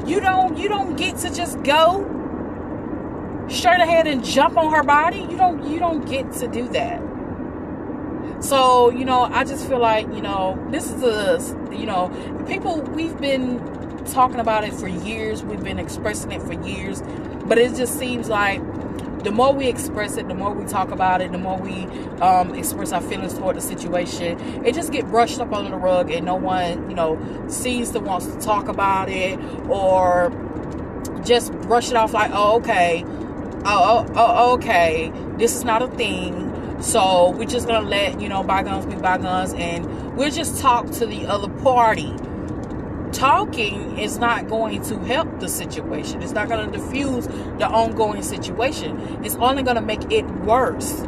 you 0.07 0.19
don't 0.19 0.57
you 0.57 0.67
don't 0.67 0.95
get 0.95 1.17
to 1.17 1.33
just 1.33 1.61
go 1.63 2.14
straight 3.49 3.79
ahead 3.79 4.07
and 4.07 4.23
jump 4.23 4.57
on 4.57 4.71
her 4.71 4.83
body 4.83 5.19
you 5.19 5.37
don't 5.37 5.69
you 5.69 5.79
don't 5.79 6.07
get 6.07 6.31
to 6.33 6.47
do 6.47 6.67
that. 6.69 7.01
So 8.41 8.89
you 8.91 9.05
know 9.05 9.21
i 9.23 9.43
just 9.43 9.67
feel 9.67 9.79
like 9.79 10.05
you 10.07 10.21
know 10.21 10.63
this 10.69 10.91
is 10.91 11.03
a 11.03 11.75
you 11.75 11.85
know 11.85 12.09
people 12.47 12.81
we've 12.81 13.19
been 13.19 13.59
talking 14.05 14.39
about 14.39 14.63
it 14.63 14.73
for 14.73 14.87
years 14.87 15.43
we've 15.43 15.63
been 15.63 15.79
expressing 15.79 16.31
it 16.31 16.41
for 16.41 16.53
years 16.53 17.01
but 17.45 17.57
it 17.57 17.75
just 17.75 17.97
seems 17.97 18.29
like 18.29 18.61
the 19.23 19.31
more 19.31 19.51
we 19.51 19.67
express 19.67 20.17
it 20.17 20.27
the 20.27 20.35
more 20.35 20.53
we 20.53 20.63
talk 20.65 20.91
about 20.91 21.21
it 21.21 21.31
the 21.31 21.37
more 21.37 21.57
we 21.57 21.85
um, 22.21 22.53
express 22.53 22.91
our 22.91 23.01
feelings 23.01 23.33
toward 23.33 23.55
the 23.55 23.61
situation 23.61 24.39
it 24.63 24.75
just 24.75 24.91
get 24.91 25.07
brushed 25.07 25.39
up 25.39 25.51
under 25.51 25.71
the 25.71 25.77
rug 25.77 26.11
and 26.11 26.25
no 26.25 26.35
one 26.35 26.87
you 26.89 26.95
know 26.95 27.19
sees 27.47 27.89
to 27.89 27.99
wants 27.99 28.27
to 28.27 28.39
talk 28.39 28.67
about 28.67 29.09
it 29.09 29.39
or 29.67 30.29
just 31.23 31.51
brush 31.61 31.89
it 31.89 31.95
off 31.95 32.13
like 32.13 32.29
oh 32.33 32.57
okay 32.57 33.03
oh, 33.65 34.05
oh, 34.09 34.13
oh, 34.15 34.53
okay, 34.53 35.11
this 35.37 35.55
is 35.55 35.63
not 35.63 35.81
a 35.81 35.87
thing. 35.87 36.81
So 36.81 37.31
we're 37.31 37.45
just 37.45 37.67
gonna 37.67 37.87
let 37.87 38.21
you 38.21 38.29
know 38.29 38.43
bygones 38.43 38.85
be 38.85 38.95
bygones, 38.95 39.53
and 39.53 40.15
we'll 40.15 40.31
just 40.31 40.61
talk 40.61 40.91
to 40.91 41.05
the 41.05 41.25
other 41.25 41.49
party. 41.63 42.13
Talking 43.11 43.97
is 43.97 44.17
not 44.17 44.47
going 44.49 44.81
to 44.83 44.99
help 44.99 45.39
the 45.39 45.47
situation. 45.47 46.21
It's 46.21 46.33
not 46.33 46.49
going 46.49 46.69
to 46.69 46.77
diffuse 46.77 47.27
the 47.27 47.65
ongoing 47.65 48.21
situation. 48.21 49.23
It's 49.23 49.35
only 49.35 49.63
going 49.63 49.77
to 49.77 49.81
make 49.81 50.11
it 50.11 50.25
worse. 50.41 51.01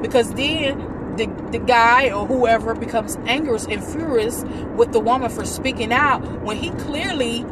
Because 0.00 0.32
then 0.32 0.78
the, 1.16 1.26
the 1.50 1.58
guy 1.58 2.10
or 2.10 2.26
whoever 2.26 2.74
becomes 2.74 3.16
angry 3.26 3.58
and 3.68 3.84
furious 3.84 4.44
with 4.76 4.92
the 4.92 5.00
woman 5.00 5.30
for 5.30 5.44
speaking 5.44 5.92
out 5.92 6.22
when 6.42 6.56
he 6.56 6.70
clearly 6.70 7.44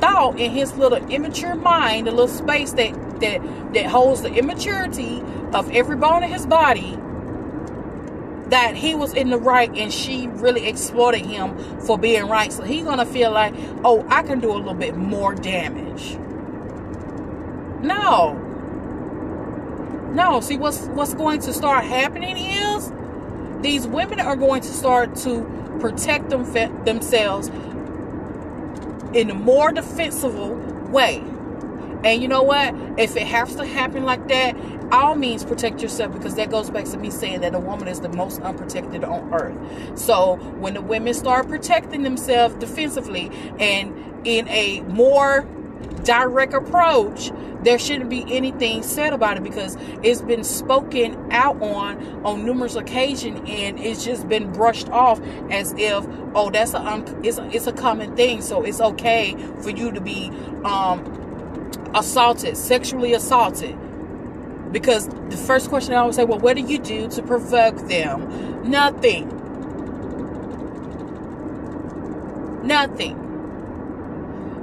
thought 0.00 0.38
in 0.38 0.50
his 0.50 0.76
little 0.76 0.98
immature 1.10 1.54
mind, 1.54 2.06
the 2.06 2.10
little 2.10 2.28
space 2.28 2.72
that 2.72 2.92
that 3.20 3.74
that 3.74 3.86
holds 3.86 4.22
the 4.22 4.32
immaturity 4.32 5.22
of 5.52 5.70
every 5.70 5.96
bone 5.96 6.22
in 6.22 6.30
his 6.30 6.46
body, 6.46 6.98
that 8.48 8.74
he 8.76 8.94
was 8.94 9.14
in 9.14 9.30
the 9.30 9.38
right 9.38 9.70
and 9.76 9.92
she 9.92 10.28
really 10.28 10.66
exploited 10.66 11.26
him 11.26 11.56
for 11.80 11.98
being 11.98 12.28
right. 12.28 12.52
So 12.52 12.62
he's 12.62 12.84
gonna 12.84 13.06
feel 13.06 13.30
like, 13.30 13.54
oh, 13.84 14.06
I 14.08 14.22
can 14.22 14.40
do 14.40 14.52
a 14.52 14.56
little 14.56 14.74
bit 14.74 14.96
more 14.96 15.34
damage. 15.34 16.16
No. 17.82 18.44
No, 20.12 20.40
see 20.40 20.56
what's 20.56 20.86
what's 20.88 21.14
going 21.14 21.40
to 21.42 21.52
start 21.52 21.84
happening 21.84 22.36
is 22.36 22.92
these 23.60 23.86
women 23.86 24.20
are 24.20 24.36
going 24.36 24.62
to 24.62 24.68
start 24.68 25.14
to 25.16 25.76
protect 25.80 26.30
them, 26.30 26.44
themselves 26.84 27.50
in 29.14 29.30
a 29.30 29.34
more 29.34 29.72
defensible 29.72 30.54
way. 30.90 31.22
And 32.04 32.22
you 32.22 32.28
know 32.28 32.42
what? 32.42 32.74
If 32.98 33.16
it 33.16 33.26
has 33.26 33.56
to 33.56 33.66
happen 33.66 34.04
like 34.04 34.28
that, 34.28 34.56
all 34.92 35.16
means 35.16 35.44
protect 35.44 35.82
yourself 35.82 36.12
because 36.12 36.34
that 36.36 36.50
goes 36.50 36.70
back 36.70 36.84
to 36.86 36.96
me 36.96 37.10
saying 37.10 37.40
that 37.40 37.54
a 37.54 37.58
woman 37.58 37.88
is 37.88 38.00
the 38.00 38.08
most 38.08 38.40
unprotected 38.40 39.04
on 39.04 39.32
earth. 39.34 39.98
So 39.98 40.36
when 40.36 40.74
the 40.74 40.80
women 40.80 41.12
start 41.12 41.48
protecting 41.48 42.04
themselves 42.04 42.54
defensively 42.54 43.30
and 43.58 44.20
in 44.24 44.48
a 44.48 44.80
more 44.82 45.46
direct 45.98 46.54
approach, 46.54 47.30
there 47.62 47.78
shouldn't 47.78 48.08
be 48.08 48.24
anything 48.34 48.82
said 48.82 49.12
about 49.12 49.36
it 49.36 49.42
because 49.42 49.76
it's 50.02 50.22
been 50.22 50.44
spoken 50.44 51.32
out 51.32 51.60
on 51.60 52.24
on 52.24 52.44
numerous 52.44 52.76
occasions 52.76 53.38
and 53.48 53.78
it's 53.78 54.04
just 54.04 54.28
been 54.28 54.52
brushed 54.52 54.88
off 54.90 55.20
as 55.50 55.74
if 55.76 56.06
oh 56.34 56.50
that's 56.50 56.74
a 56.74 56.80
um, 56.80 57.04
it's 57.24 57.38
a, 57.38 57.50
it's 57.50 57.66
a 57.66 57.72
common 57.72 58.14
thing. 58.16 58.42
So 58.42 58.62
it's 58.62 58.80
okay 58.80 59.36
for 59.60 59.70
you 59.70 59.90
to 59.92 60.00
be 60.00 60.30
um 60.64 61.04
assaulted 61.94 62.56
sexually 62.56 63.12
assaulted. 63.14 63.76
Because 64.72 65.08
the 65.08 65.36
first 65.36 65.68
question 65.68 65.94
I 65.94 65.98
always 65.98 66.16
say 66.16 66.24
well 66.24 66.38
what 66.38 66.56
do 66.56 66.62
you 66.62 66.78
do 66.78 67.08
to 67.08 67.22
provoke 67.22 67.76
them? 67.88 68.70
Nothing. 68.70 69.34
Nothing 72.64 73.27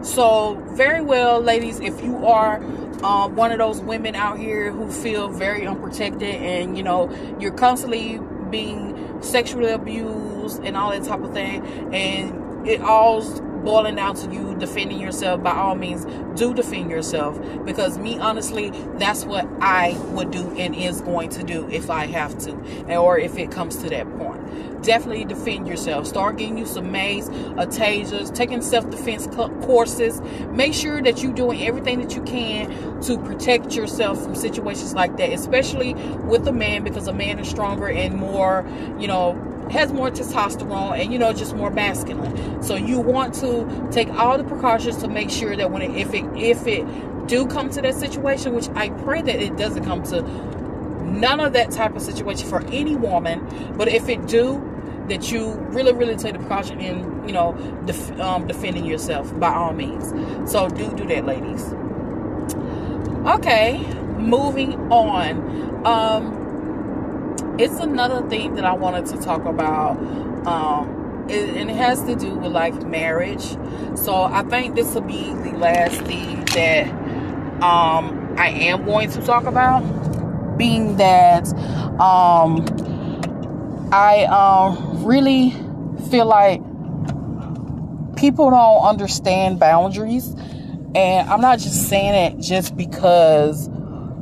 so, 0.05 0.61
very 0.73 1.01
well, 1.01 1.41
ladies, 1.41 1.79
if 1.79 2.01
you 2.03 2.27
are 2.27 2.63
uh, 3.03 3.27
one 3.27 3.51
of 3.51 3.57
those 3.57 3.81
women 3.81 4.15
out 4.15 4.37
here 4.37 4.71
who 4.71 4.91
feel 4.91 5.29
very 5.29 5.65
unprotected 5.65 6.35
and 6.35 6.77
you 6.77 6.83
know 6.83 7.09
you're 7.39 7.51
constantly 7.51 8.19
being 8.51 9.21
sexually 9.23 9.71
abused 9.71 10.63
and 10.63 10.77
all 10.77 10.91
that 10.91 11.03
type 11.03 11.21
of 11.21 11.33
thing, 11.33 11.65
and 11.93 12.67
it 12.67 12.81
all's 12.81 13.41
boiling 13.63 13.95
down 13.95 14.15
to 14.15 14.31
you 14.31 14.55
defending 14.59 14.99
yourself, 14.99 15.41
by 15.41 15.55
all 15.55 15.73
means, 15.73 16.05
do 16.39 16.53
defend 16.53 16.91
yourself. 16.91 17.39
Because 17.65 17.97
me, 17.97 18.19
honestly, 18.19 18.69
that's 18.97 19.25
what 19.25 19.47
I 19.59 19.97
would 20.11 20.29
do 20.29 20.55
and 20.55 20.75
is 20.75 21.01
going 21.01 21.29
to 21.29 21.43
do 21.43 21.67
if 21.69 21.89
I 21.89 22.05
have 22.05 22.37
to, 22.41 22.95
or 22.95 23.17
if 23.17 23.39
it 23.39 23.49
comes 23.49 23.77
to 23.77 23.89
that 23.89 24.07
point 24.19 24.34
definitely 24.81 25.25
defend 25.25 25.67
yourself. 25.67 26.07
Start 26.07 26.37
getting 26.37 26.57
you 26.57 26.65
some 26.65 26.91
mace, 26.91 27.27
a 27.27 27.65
tasers, 27.67 28.33
taking 28.33 28.61
self-defense 28.61 29.27
courses. 29.65 30.21
Make 30.51 30.73
sure 30.73 31.01
that 31.01 31.21
you're 31.21 31.33
doing 31.33 31.61
everything 31.63 31.99
that 32.01 32.15
you 32.15 32.21
can 32.23 33.01
to 33.01 33.17
protect 33.17 33.75
yourself 33.75 34.23
from 34.23 34.35
situations 34.35 34.93
like 34.93 35.17
that, 35.17 35.31
especially 35.31 35.93
with 35.93 36.47
a 36.47 36.51
man 36.51 36.83
because 36.83 37.07
a 37.07 37.13
man 37.13 37.39
is 37.39 37.49
stronger 37.49 37.87
and 37.87 38.15
more, 38.15 38.65
you 38.99 39.07
know, 39.07 39.33
has 39.71 39.91
more 39.91 40.11
testosterone 40.11 40.99
and 40.99 41.11
you 41.11 41.17
know 41.17 41.33
just 41.33 41.55
more 41.55 41.71
masculine. 41.71 42.61
So 42.61 42.75
you 42.75 42.99
want 42.99 43.33
to 43.35 43.89
take 43.91 44.09
all 44.09 44.37
the 44.37 44.43
precautions 44.43 44.97
to 44.97 45.07
make 45.07 45.29
sure 45.29 45.55
that 45.55 45.71
when 45.71 45.81
it, 45.81 45.95
if 45.95 46.13
it 46.13 46.25
if 46.35 46.67
it 46.67 46.85
do 47.27 47.47
come 47.47 47.69
to 47.71 47.81
that 47.81 47.95
situation, 47.95 48.53
which 48.53 48.69
I 48.75 48.89
pray 48.89 49.21
that 49.21 49.35
it 49.35 49.57
doesn't 49.57 49.85
come 49.85 50.03
to 50.03 50.21
none 51.05 51.39
of 51.39 51.53
that 51.53 51.71
type 51.71 51.95
of 51.95 52.01
situation 52.01 52.47
for 52.49 52.65
any 52.67 52.95
woman. 52.95 53.73
But 53.77 53.87
if 53.87 54.09
it 54.09 54.27
do, 54.27 54.71
that 55.07 55.31
you 55.31 55.51
really, 55.69 55.93
really 55.93 56.15
take 56.15 56.33
the 56.33 56.39
precaution 56.39 56.79
in, 56.81 57.27
you 57.27 57.33
know, 57.33 57.53
def- 57.85 58.19
um, 58.19 58.47
defending 58.47 58.85
yourself 58.85 59.37
by 59.39 59.53
all 59.53 59.73
means. 59.73 60.09
So 60.51 60.67
do 60.69 60.91
do 60.95 61.05
that, 61.07 61.25
ladies. 61.25 61.73
Okay, 63.27 63.79
moving 64.17 64.73
on. 64.91 65.85
Um, 65.85 67.55
it's 67.59 67.79
another 67.79 68.27
thing 68.29 68.55
that 68.55 68.65
I 68.65 68.73
wanted 68.73 69.05
to 69.07 69.17
talk 69.17 69.45
about. 69.45 69.97
Um, 70.47 71.25
it, 71.29 71.55
and 71.55 71.69
it 71.69 71.75
has 71.75 72.03
to 72.03 72.15
do 72.15 72.35
with 72.35 72.51
like 72.51 72.85
marriage. 72.85 73.57
So 73.95 74.23
I 74.23 74.43
think 74.43 74.75
this 74.75 74.93
will 74.93 75.01
be 75.01 75.33
the 75.33 75.57
last 75.57 76.01
thing 76.01 76.45
that 76.45 76.87
um, 77.63 78.35
I 78.37 78.49
am 78.49 78.85
going 78.85 79.09
to 79.11 79.21
talk 79.21 79.45
about, 79.45 79.81
being 80.57 80.97
that 80.97 81.47
um, 81.99 82.65
I 83.91 84.25
um, 84.25 85.03
really 85.05 85.51
feel 86.09 86.25
like 86.25 86.61
people 88.15 88.49
don't 88.49 88.83
understand 88.83 89.59
boundaries. 89.59 90.33
And 90.95 91.29
I'm 91.29 91.41
not 91.41 91.59
just 91.59 91.89
saying 91.89 92.13
it 92.13 92.41
just 92.41 92.75
because, 92.77 93.67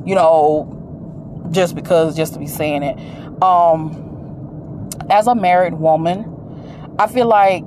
you 0.06 0.16
know, 0.16 1.48
just 1.52 1.76
because, 1.76 2.16
just 2.16 2.34
to 2.34 2.40
be 2.40 2.48
saying 2.48 2.84
it. 2.84 3.44
Um, 3.44 4.90
as 5.10 5.28
a 5.28 5.36
married 5.36 5.76
woman, 5.76 6.30
I 6.98 7.08
feel 7.08 7.28
like 7.28 7.64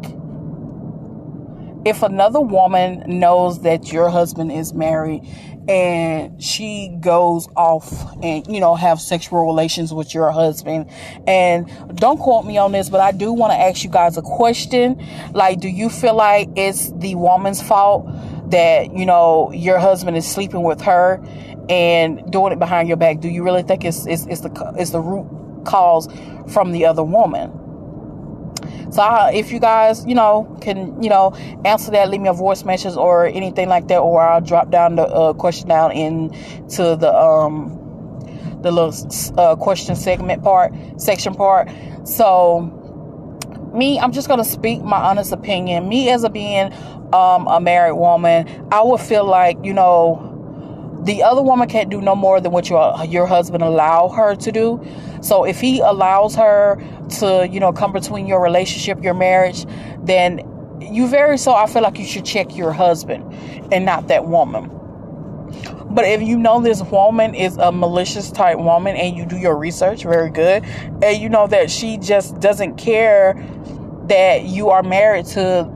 if 1.84 2.02
another 2.02 2.40
woman 2.40 3.04
knows 3.06 3.60
that 3.60 3.92
your 3.92 4.10
husband 4.10 4.50
is 4.50 4.74
married 4.74 5.22
and 5.68 6.42
she 6.42 6.96
goes 7.00 7.48
off 7.56 7.90
and 8.22 8.46
you 8.46 8.60
know 8.60 8.74
have 8.74 9.00
sexual 9.00 9.44
relations 9.46 9.92
with 9.92 10.14
your 10.14 10.30
husband. 10.30 10.90
And 11.26 11.70
don't 11.96 12.18
quote 12.18 12.44
me 12.44 12.58
on 12.58 12.72
this 12.72 12.88
but 12.88 13.00
i 13.00 13.12
do 13.12 13.32
want 13.32 13.52
to 13.52 13.58
ask 13.58 13.84
you 13.84 13.90
guys 13.90 14.16
a 14.16 14.22
question. 14.22 15.02
Like 15.32 15.60
do 15.60 15.68
you 15.68 15.88
feel 15.90 16.14
like 16.14 16.48
it's 16.56 16.92
the 16.92 17.14
woman's 17.14 17.62
fault 17.62 18.06
that 18.50 18.96
you 18.96 19.06
know 19.06 19.50
your 19.52 19.78
husband 19.78 20.16
is 20.16 20.26
sleeping 20.26 20.62
with 20.62 20.80
her 20.82 21.22
and 21.68 22.30
doing 22.30 22.52
it 22.52 22.58
behind 22.58 22.88
your 22.88 22.96
back? 22.96 23.20
Do 23.20 23.28
you 23.28 23.42
really 23.42 23.62
think 23.62 23.84
it's 23.84 24.06
it's, 24.06 24.26
it's 24.26 24.40
the 24.40 24.74
it's 24.78 24.90
the 24.90 25.00
root 25.00 25.64
cause 25.64 26.08
from 26.52 26.70
the 26.70 26.86
other 26.86 27.02
woman 27.02 27.65
so 28.90 29.02
I, 29.02 29.32
if 29.32 29.52
you 29.52 29.60
guys, 29.60 30.06
you 30.06 30.14
know, 30.14 30.56
can, 30.60 31.02
you 31.02 31.10
know, 31.10 31.34
answer 31.64 31.90
that, 31.90 32.08
leave 32.08 32.20
me 32.20 32.28
a 32.28 32.32
voice 32.32 32.64
message 32.64 32.96
or 32.96 33.26
anything 33.26 33.68
like 33.68 33.88
that, 33.88 33.98
or 33.98 34.20
I'll 34.20 34.40
drop 34.40 34.70
down 34.70 34.96
the 34.96 35.02
uh, 35.02 35.32
question 35.32 35.68
down 35.68 35.92
into 35.92 36.96
the, 36.96 37.12
um, 37.14 37.82
the 38.62 38.70
little 38.70 38.94
uh, 39.38 39.56
question 39.56 39.96
segment 39.96 40.42
part, 40.42 40.72
section 40.98 41.34
part. 41.34 41.68
So 42.04 42.60
me, 43.74 43.98
I'm 43.98 44.12
just 44.12 44.28
to 44.28 44.44
speak 44.44 44.82
my 44.82 44.98
honest 44.98 45.32
opinion. 45.32 45.88
Me 45.88 46.10
as 46.10 46.24
a 46.24 46.30
being, 46.30 46.72
um, 47.12 47.46
a 47.46 47.60
married 47.60 47.92
woman, 47.96 48.68
I 48.72 48.82
would 48.82 49.00
feel 49.00 49.24
like, 49.24 49.58
you 49.62 49.74
know, 49.74 50.35
the 51.06 51.22
other 51.22 51.40
woman 51.40 51.68
can't 51.68 51.88
do 51.88 52.00
no 52.00 52.16
more 52.16 52.40
than 52.40 52.50
what 52.50 52.68
your 52.68 53.04
your 53.04 53.26
husband 53.26 53.62
allow 53.62 54.08
her 54.08 54.34
to 54.34 54.52
do. 54.52 54.84
So 55.22 55.44
if 55.44 55.60
he 55.60 55.78
allows 55.78 56.34
her 56.34 56.76
to, 57.20 57.48
you 57.48 57.60
know, 57.60 57.72
come 57.72 57.92
between 57.92 58.26
your 58.26 58.42
relationship, 58.42 59.02
your 59.02 59.14
marriage, 59.14 59.64
then 60.00 60.40
you 60.80 61.06
very 61.08 61.38
so 61.38 61.54
I 61.54 61.66
feel 61.66 61.82
like 61.82 61.98
you 61.98 62.04
should 62.04 62.24
check 62.24 62.56
your 62.56 62.72
husband 62.72 63.32
and 63.72 63.84
not 63.84 64.08
that 64.08 64.26
woman. 64.26 64.70
But 65.88 66.04
if 66.06 66.22
you 66.22 66.36
know 66.38 66.60
this 66.60 66.82
woman 66.82 67.34
is 67.34 67.56
a 67.56 67.70
malicious 67.70 68.32
type 68.32 68.58
woman 68.58 68.96
and 68.96 69.16
you 69.16 69.24
do 69.24 69.36
your 69.36 69.56
research 69.56 70.02
very 70.02 70.30
good, 70.30 70.64
and 71.02 71.22
you 71.22 71.28
know 71.28 71.46
that 71.46 71.70
she 71.70 71.98
just 71.98 72.40
doesn't 72.40 72.76
care 72.76 73.34
that 74.08 74.44
you 74.44 74.70
are 74.70 74.82
married 74.82 75.26
to 75.26 75.70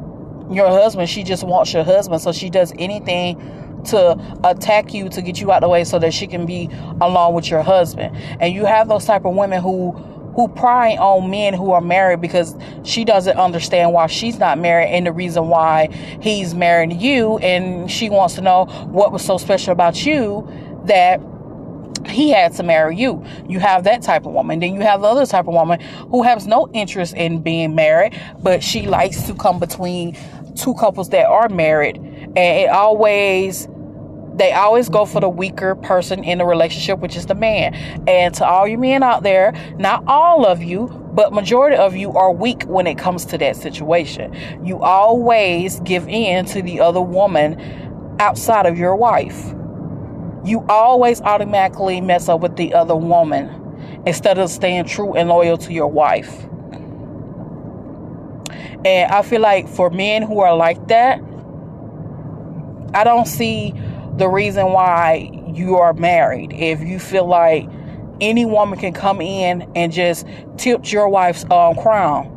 your 0.51 0.69
husband, 0.69 1.09
she 1.09 1.23
just 1.23 1.45
wants 1.45 1.73
your 1.73 1.85
husband, 1.85 2.21
so 2.21 2.33
she 2.33 2.51
does 2.51 2.73
anything 2.77 3.39
to 3.87 4.39
attack 4.45 4.95
you 4.95 5.09
to 5.11 5.23
get 5.23 5.41
you 5.41 5.51
out 5.53 5.61
the 5.61 5.69
way 5.69 5.85
so 5.85 5.99
that 5.99 6.13
she 6.13 6.27
can 6.27 6.47
be 6.47 6.69
along 7.01 7.35
with 7.35 7.51
your 7.51 7.63
husband. 7.63 8.17
And 8.41 8.55
you 8.55 8.65
have 8.65 8.89
those 8.89 9.05
type 9.05 9.25
of 9.25 9.35
women 9.35 9.63
who 9.63 9.93
who 10.35 10.47
pry 10.49 10.93
on 10.97 11.29
men 11.29 11.55
who 11.55 11.73
are 11.73 11.81
married 11.81 12.21
because 12.21 12.55
she 12.85 13.05
doesn't 13.05 13.37
understand 13.37 13.93
why 13.93 14.07
she's 14.07 14.39
not 14.39 14.59
married 14.59 14.87
and 14.87 15.07
the 15.07 15.13
reason 15.13 15.49
why 15.49 15.89
he's 16.23 16.55
marrying 16.55 16.99
you 16.99 17.39
and 17.39 17.91
she 17.91 18.09
wants 18.09 18.37
to 18.37 18.41
know 18.41 18.67
what 18.91 19.13
was 19.13 19.25
so 19.25 19.37
special 19.37 19.73
about 19.73 20.07
you 20.07 20.49
that 20.85 21.21
he 22.07 22.31
had 22.31 22.53
to 22.55 22.63
marry 22.63 22.97
you. 22.97 23.25
You 23.49 23.61
have 23.61 23.85
that 23.85 24.03
type 24.03 24.25
of 24.25 24.33
woman. 24.33 24.61
Then 24.61 24.75
you 24.75 24.81
have 24.81 25.03
the 25.03 25.09
other 25.09 25.27
type 25.27 25.47
of 25.47 25.55
woman 25.55 25.81
who 25.81 26.23
has 26.23 26.47
no 26.47 26.69
interest 26.73 27.15
in 27.15 27.43
being 27.43 27.75
married, 27.75 28.19
but 28.43 28.63
she 28.63 28.83
likes 28.83 29.25
to 29.25 29.35
come 29.35 29.59
between 29.59 30.17
two 30.57 30.75
couples 30.75 31.11
that 31.11 31.27
are 31.27 31.49
married. 31.49 31.97
And 31.97 32.39
it 32.39 32.71
always 32.71 33.69
they 34.35 34.53
always 34.53 34.89
go 34.89 35.05
for 35.05 35.21
the 35.21 35.29
weaker 35.29 35.75
person 35.75 36.25
in 36.25 36.39
the 36.39 36.45
relationship, 36.45 36.99
which 37.01 37.17
is 37.17 37.27
the 37.27 37.35
man. 37.35 37.75
And 38.09 38.35
to 38.35 38.47
all 38.47 38.67
you 38.67 38.79
men 38.79 39.03
out 39.03 39.23
there, 39.23 39.53
not 39.79 40.05
all 40.07 40.47
of 40.47 40.63
you, 40.63 40.89
but 41.13 41.33
majority 41.33 41.77
of 41.77 41.97
you 41.97 42.13
are 42.13 42.33
weak 42.33 42.63
when 42.63 42.87
it 42.87 42.97
comes 42.97 43.25
to 43.27 43.39
that 43.39 43.57
situation. 43.57 44.35
You 44.65 44.81
always 44.83 45.81
give 45.81 46.09
in 46.09 46.47
to 46.47 46.63
the 46.63 46.81
other 46.81 47.01
woman 47.01 48.17
outside 48.21 48.67
of 48.67 48.79
your 48.79 48.97
wife. 48.97 49.53
You 50.45 50.65
always 50.69 51.21
automatically 51.21 52.01
mess 52.01 52.29
up 52.29 52.41
with 52.41 52.57
the 52.57 52.73
other 52.75 52.97
woman 52.97 53.57
instead 54.07 54.39
of 54.39 54.49
staying 54.49 54.85
true 54.85 55.15
and 55.15 55.29
loyal 55.29 55.59
to 55.59 55.73
your 55.73 55.89
wife. 55.89 56.45
And 58.85 59.13
I 59.13 59.23
feel 59.23 59.43
like 59.43 59.69
for 59.69 59.91
men 59.91 60.23
who 60.23 60.41
are 60.41 60.57
like 60.57 60.89
that, 60.89 61.21
I 62.95 63.05
don't 63.05 63.27
see 63.27 63.75
the 64.17 64.29
reason 64.29 64.73
why 64.73 65.31
you 65.55 65.77
are 65.77 65.93
married. 65.93 66.53
If 66.53 66.81
you 66.81 66.99
feel 66.99 67.27
like 67.27 67.69
any 68.21 68.45
woman 68.45 68.79
can 68.79 68.93
come 68.93 69.21
in 69.21 69.71
and 69.75 69.93
just 69.93 70.27
tilt 70.57 70.93
your 70.93 71.09
wife's 71.09 71.45
um, 71.51 71.75
crown, 71.77 72.37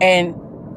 and 0.00 0.34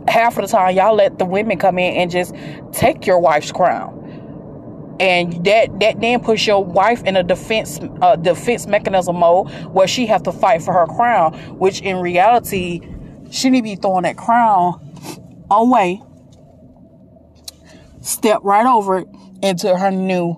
half 0.09 0.37
of 0.37 0.43
the 0.43 0.47
time 0.47 0.75
y'all 0.75 0.95
let 0.95 1.19
the 1.19 1.25
women 1.25 1.57
come 1.57 1.77
in 1.77 1.95
and 1.95 2.11
just 2.11 2.35
take 2.71 3.05
your 3.05 3.19
wife's 3.19 3.51
crown, 3.51 4.97
and 4.99 5.45
that 5.45 5.79
that 5.79 6.01
then 6.01 6.19
puts 6.19 6.45
your 6.45 6.63
wife 6.63 7.03
in 7.03 7.15
a 7.15 7.23
defense 7.23 7.79
uh, 8.01 8.15
defense 8.15 8.67
mechanism 8.67 9.17
mode 9.17 9.49
where 9.67 9.87
she 9.87 10.05
has 10.07 10.21
to 10.23 10.31
fight 10.31 10.61
for 10.61 10.73
her 10.73 10.87
crown, 10.87 11.33
which 11.57 11.81
in 11.81 11.97
reality 11.97 12.81
she 13.31 13.49
need 13.49 13.59
to 13.59 13.63
be 13.63 13.75
throwing 13.75 14.03
that 14.03 14.17
crown 14.17 14.79
away, 15.49 16.01
step 18.01 18.39
right 18.43 18.65
over 18.65 18.99
it 18.99 19.07
into 19.41 19.75
her 19.75 19.91
new 19.91 20.35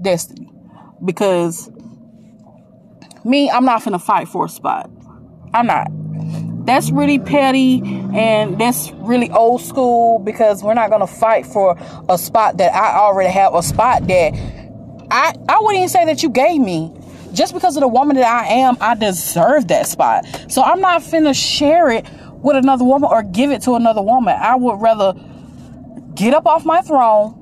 destiny. 0.00 0.50
Because 1.04 1.70
me, 3.24 3.50
I'm 3.50 3.64
not 3.64 3.84
gonna 3.84 3.98
fight 3.98 4.28
for 4.28 4.46
a 4.46 4.48
spot. 4.48 4.90
I'm 5.54 5.66
not. 5.66 5.88
That's 6.66 6.90
really 6.90 7.18
petty 7.18 7.82
and 8.14 8.58
that's 8.58 8.92
really 8.92 9.30
old 9.30 9.62
school 9.62 10.20
because 10.20 10.62
we're 10.62 10.74
not 10.74 10.90
gonna 10.90 11.06
fight 11.06 11.44
for 11.46 11.76
a 12.08 12.16
spot 12.16 12.58
that 12.58 12.72
I 12.72 12.98
already 12.98 13.30
have 13.30 13.54
a 13.54 13.62
spot 13.62 14.06
that 14.06 14.34
I 15.10 15.34
I 15.48 15.58
wouldn't 15.60 15.76
even 15.76 15.88
say 15.88 16.04
that 16.04 16.22
you 16.22 16.30
gave 16.30 16.60
me. 16.60 16.92
Just 17.32 17.54
because 17.54 17.76
of 17.76 17.80
the 17.80 17.88
woman 17.88 18.16
that 18.16 18.26
I 18.26 18.46
am, 18.46 18.76
I 18.80 18.94
deserve 18.94 19.68
that 19.68 19.86
spot. 19.86 20.26
So 20.48 20.62
I'm 20.62 20.80
not 20.80 21.00
finna 21.00 21.34
share 21.34 21.90
it 21.90 22.06
with 22.42 22.56
another 22.56 22.84
woman 22.84 23.08
or 23.10 23.22
give 23.22 23.50
it 23.50 23.62
to 23.62 23.74
another 23.74 24.02
woman. 24.02 24.36
I 24.38 24.54
would 24.54 24.80
rather 24.80 25.14
get 26.14 26.34
up 26.34 26.46
off 26.46 26.64
my 26.64 26.82
throne 26.82 27.41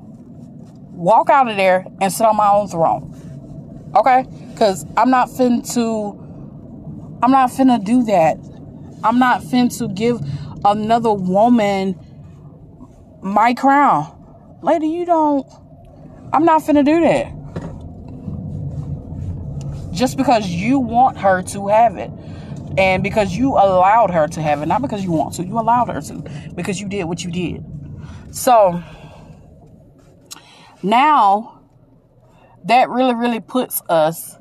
walk 1.01 1.31
out 1.31 1.49
of 1.49 1.57
there 1.57 1.87
and 2.01 2.13
sit 2.13 2.27
on 2.27 2.37
my 2.37 2.51
own 2.51 2.69
throne. 2.69 3.93
Okay? 3.97 4.27
Because 4.53 4.85
I'm 4.97 5.11
not 5.11 5.31
fin 5.31 5.63
to, 5.75 6.11
I'm 7.23 7.31
not 7.31 7.51
finna 7.51 7.83
do 7.83 8.05
that. 8.05 8.37
I'm 9.03 9.19
not 9.19 9.43
fin 9.43 9.71
to 9.71 9.89
give 9.89 10.21
another 10.65 11.13
woman 11.13 11.99
my 13.23 13.55
crown. 13.55 14.17
Lady, 14.63 14.89
you 14.89 15.07
don't, 15.07 15.47
I'm 16.35 16.45
not 16.45 16.63
finna 16.63 16.85
do 16.85 17.01
that. 17.01 17.33
Just 19.93 20.19
because 20.19 20.47
you 20.47 20.79
want 20.79 21.17
her 21.19 21.43
to 21.43 21.69
have 21.69 21.97
it. 21.97 22.11
And 22.79 23.03
because 23.03 23.35
you 23.35 23.53
allowed 23.53 24.11
her 24.11 24.29
to 24.29 24.43
have 24.43 24.63
it. 24.63 24.67
Not 24.67 24.83
because 24.83 25.03
you 25.03 25.11
want 25.11 25.35
to, 25.35 25.45
you 25.45 25.59
allowed 25.59 25.89
her 25.89 26.01
to. 26.03 26.23
Because 26.55 26.79
you 26.79 26.89
did 26.89 27.05
what 27.05 27.25
you 27.25 27.31
did. 27.31 27.65
So, 28.31 28.81
now 30.83 31.61
that 32.65 32.89
really 32.89 33.15
really 33.15 33.41
puts 33.41 33.83
us 33.89 34.37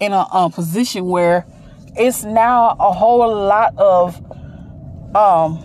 in 0.00 0.12
a, 0.12 0.26
a 0.32 0.50
position 0.50 1.06
where 1.06 1.46
it's 1.96 2.24
now 2.24 2.76
a 2.78 2.92
whole 2.92 3.34
lot 3.34 3.76
of 3.76 4.16
um 5.14 5.58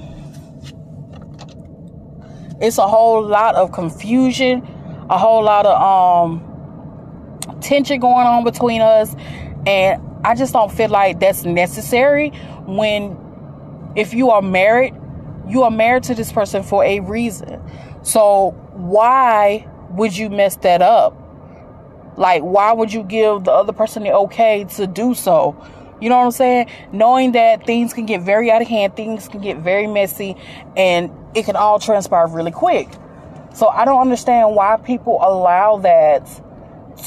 it's 2.62 2.78
a 2.78 2.88
whole 2.88 3.26
lot 3.26 3.56
of 3.56 3.72
confusion 3.72 4.62
a 5.10 5.18
whole 5.18 5.44
lot 5.44 5.66
of 5.66 5.82
um 5.82 7.60
tension 7.62 8.00
going 8.00 8.26
on 8.28 8.44
between 8.44 8.82
us 8.82 9.16
and 9.68 10.02
i 10.24 10.34
just 10.36 10.54
don't 10.54 10.72
feel 10.72 10.90
like 10.90 11.20
that's 11.20 11.46
necessary 11.46 12.30
when 12.66 13.16
if 13.96 14.14
you 14.14 14.30
are 14.30 14.42
married, 14.42 14.94
you 15.48 15.64
are 15.64 15.72
married 15.72 16.04
to 16.04 16.16
this 16.16 16.32
person 16.32 16.64
for 16.64 16.84
a 16.84 17.00
reason. 17.00 17.62
So 18.04 18.52
why 18.74 19.68
would 19.92 20.16
you 20.16 20.30
mess 20.30 20.56
that 20.58 20.82
up? 20.82 21.22
Like, 22.18 22.42
why 22.42 22.72
would 22.74 22.94
you 22.94 23.04
give 23.04 23.44
the 23.44 23.52
other 23.52 23.74
person 23.74 24.04
the 24.04 24.14
okay 24.14 24.66
to 24.76 24.88
do 24.88 25.14
so? 25.14 25.56
You 26.02 26.10
know 26.10 26.18
what 26.18 26.26
I'm 26.26 26.32
saying? 26.32 26.70
Knowing 26.92 27.34
that 27.34 27.66
things 27.66 27.94
can 27.94 28.06
get 28.06 28.22
very 28.22 28.52
out 28.52 28.62
of 28.62 28.68
hand, 28.68 28.96
things 28.96 29.28
can 29.28 29.42
get 29.42 29.58
very 29.58 29.88
messy, 29.88 30.36
and 30.76 31.12
it 31.34 31.46
can 31.46 31.56
all 31.56 31.80
transpire 31.80 32.28
really 32.28 32.52
quick. 32.52 32.90
So 33.54 33.68
I 33.68 33.86
don't 33.86 34.02
understand 34.02 34.56
why 34.56 34.78
people 34.78 35.20
allow 35.22 35.78
that 35.78 36.28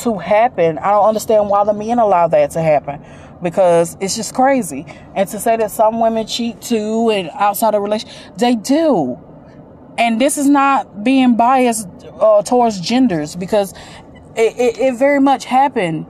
to 0.03 0.19
happen. 0.19 0.79
I 0.79 0.91
don't 0.91 1.07
understand 1.07 1.49
why 1.49 1.65
the 1.65 1.75
men 1.75 1.99
allow 1.99 2.29
that 2.29 2.51
to 2.53 2.63
happen 2.63 3.05
because 3.43 3.97
it's 4.01 4.17
just 4.17 4.35
crazy. 4.35 4.87
And 5.15 5.29
to 5.29 5.39
say 5.39 5.57
that 5.57 5.71
some 5.71 6.01
women 6.01 6.27
cheat 6.27 6.61
too 6.61 7.11
and 7.11 7.31
outside 7.35 7.75
of 7.75 7.83
relation, 7.83 8.09
they 8.37 8.55
do. 8.55 9.19
And 9.99 10.21
this 10.21 10.39
is 10.39 10.49
not 10.49 11.03
being 11.05 11.37
biased 11.37 11.89
uh, 12.21 12.43
towards 12.43 12.81
genders 12.81 13.37
because 13.37 13.73
it, 14.37 14.57
it, 14.57 14.79
it 14.79 14.95
very 14.95 15.21
much 15.21 15.45
happened. 15.45 16.07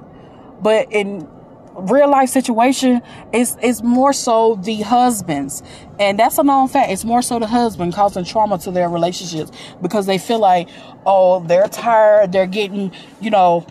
But 0.61 0.93
in 0.93 1.27
real 1.75 2.11
life 2.11 2.29
situation, 2.29 3.01
it's, 3.33 3.57
it's 3.63 3.83
more 3.83 4.13
so 4.13 4.57
the 4.57 4.83
husbands. 4.83 5.63
And 5.99 6.19
that's 6.19 6.37
a 6.39 6.43
known 6.43 6.69
fact. 6.69 6.91
It's 6.91 7.05
more 7.05 7.23
so 7.23 7.39
the 7.39 7.47
husband 7.47 7.95
causing 7.95 8.25
trauma 8.25 8.59
to 8.59 8.71
their 8.71 8.89
relationships 8.89 9.53
because 9.81 10.07
they 10.07 10.19
feel 10.19 10.41
like, 10.41 10.69
oh, 11.07 11.41
they're 11.47 11.69
tired. 11.69 12.33
They're 12.33 12.47
getting, 12.47 12.93
you 13.21 13.31
know, 13.31 13.67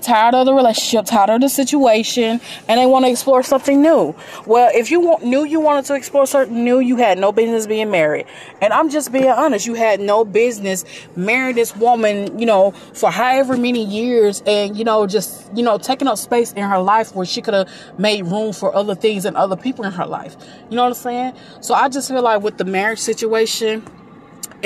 tired 0.00 0.34
of 0.34 0.46
the 0.46 0.54
relationship, 0.54 1.06
tired 1.06 1.30
of 1.30 1.40
the 1.40 1.48
situation, 1.48 2.40
and 2.68 2.80
they 2.80 2.86
want 2.86 3.04
to 3.04 3.10
explore 3.10 3.42
something 3.42 3.80
new. 3.80 4.14
Well, 4.46 4.70
if 4.74 4.90
you 4.90 5.00
want, 5.00 5.24
knew 5.24 5.44
you 5.44 5.60
wanted 5.60 5.84
to 5.86 5.94
explore 5.94 6.26
something 6.26 6.64
new, 6.64 6.80
you 6.80 6.96
had 6.96 7.18
no 7.18 7.32
business 7.32 7.66
being 7.66 7.90
married. 7.90 8.26
And 8.60 8.72
I'm 8.72 8.90
just 8.90 9.12
being 9.12 9.28
honest, 9.28 9.66
you 9.66 9.74
had 9.74 10.00
no 10.00 10.24
business 10.24 10.84
marrying 11.14 11.56
this 11.56 11.76
woman, 11.76 12.38
you 12.38 12.46
know, 12.46 12.72
for 12.94 13.10
however 13.10 13.56
many 13.56 13.84
years 13.84 14.42
and, 14.46 14.76
you 14.76 14.84
know, 14.84 15.06
just, 15.06 15.50
you 15.54 15.62
know, 15.62 15.78
taking 15.78 16.08
up 16.08 16.18
space 16.18 16.52
in 16.52 16.62
her 16.62 16.78
life 16.78 17.14
where 17.14 17.26
she 17.26 17.40
could 17.40 17.54
have 17.54 17.70
made 17.98 18.26
room 18.26 18.52
for 18.52 18.74
other 18.74 18.94
things 18.94 19.24
and 19.24 19.36
other 19.36 19.56
people 19.56 19.84
in 19.84 19.92
her 19.92 20.06
life. 20.06 20.36
You 20.68 20.76
know 20.76 20.82
what 20.82 20.88
I'm 20.88 20.94
saying? 20.94 21.34
So 21.60 21.74
I 21.74 21.88
just 21.88 22.08
feel 22.08 22.22
like 22.22 22.42
with 22.42 22.58
the 22.58 22.64
marriage 22.64 23.00
situation, 23.00 23.84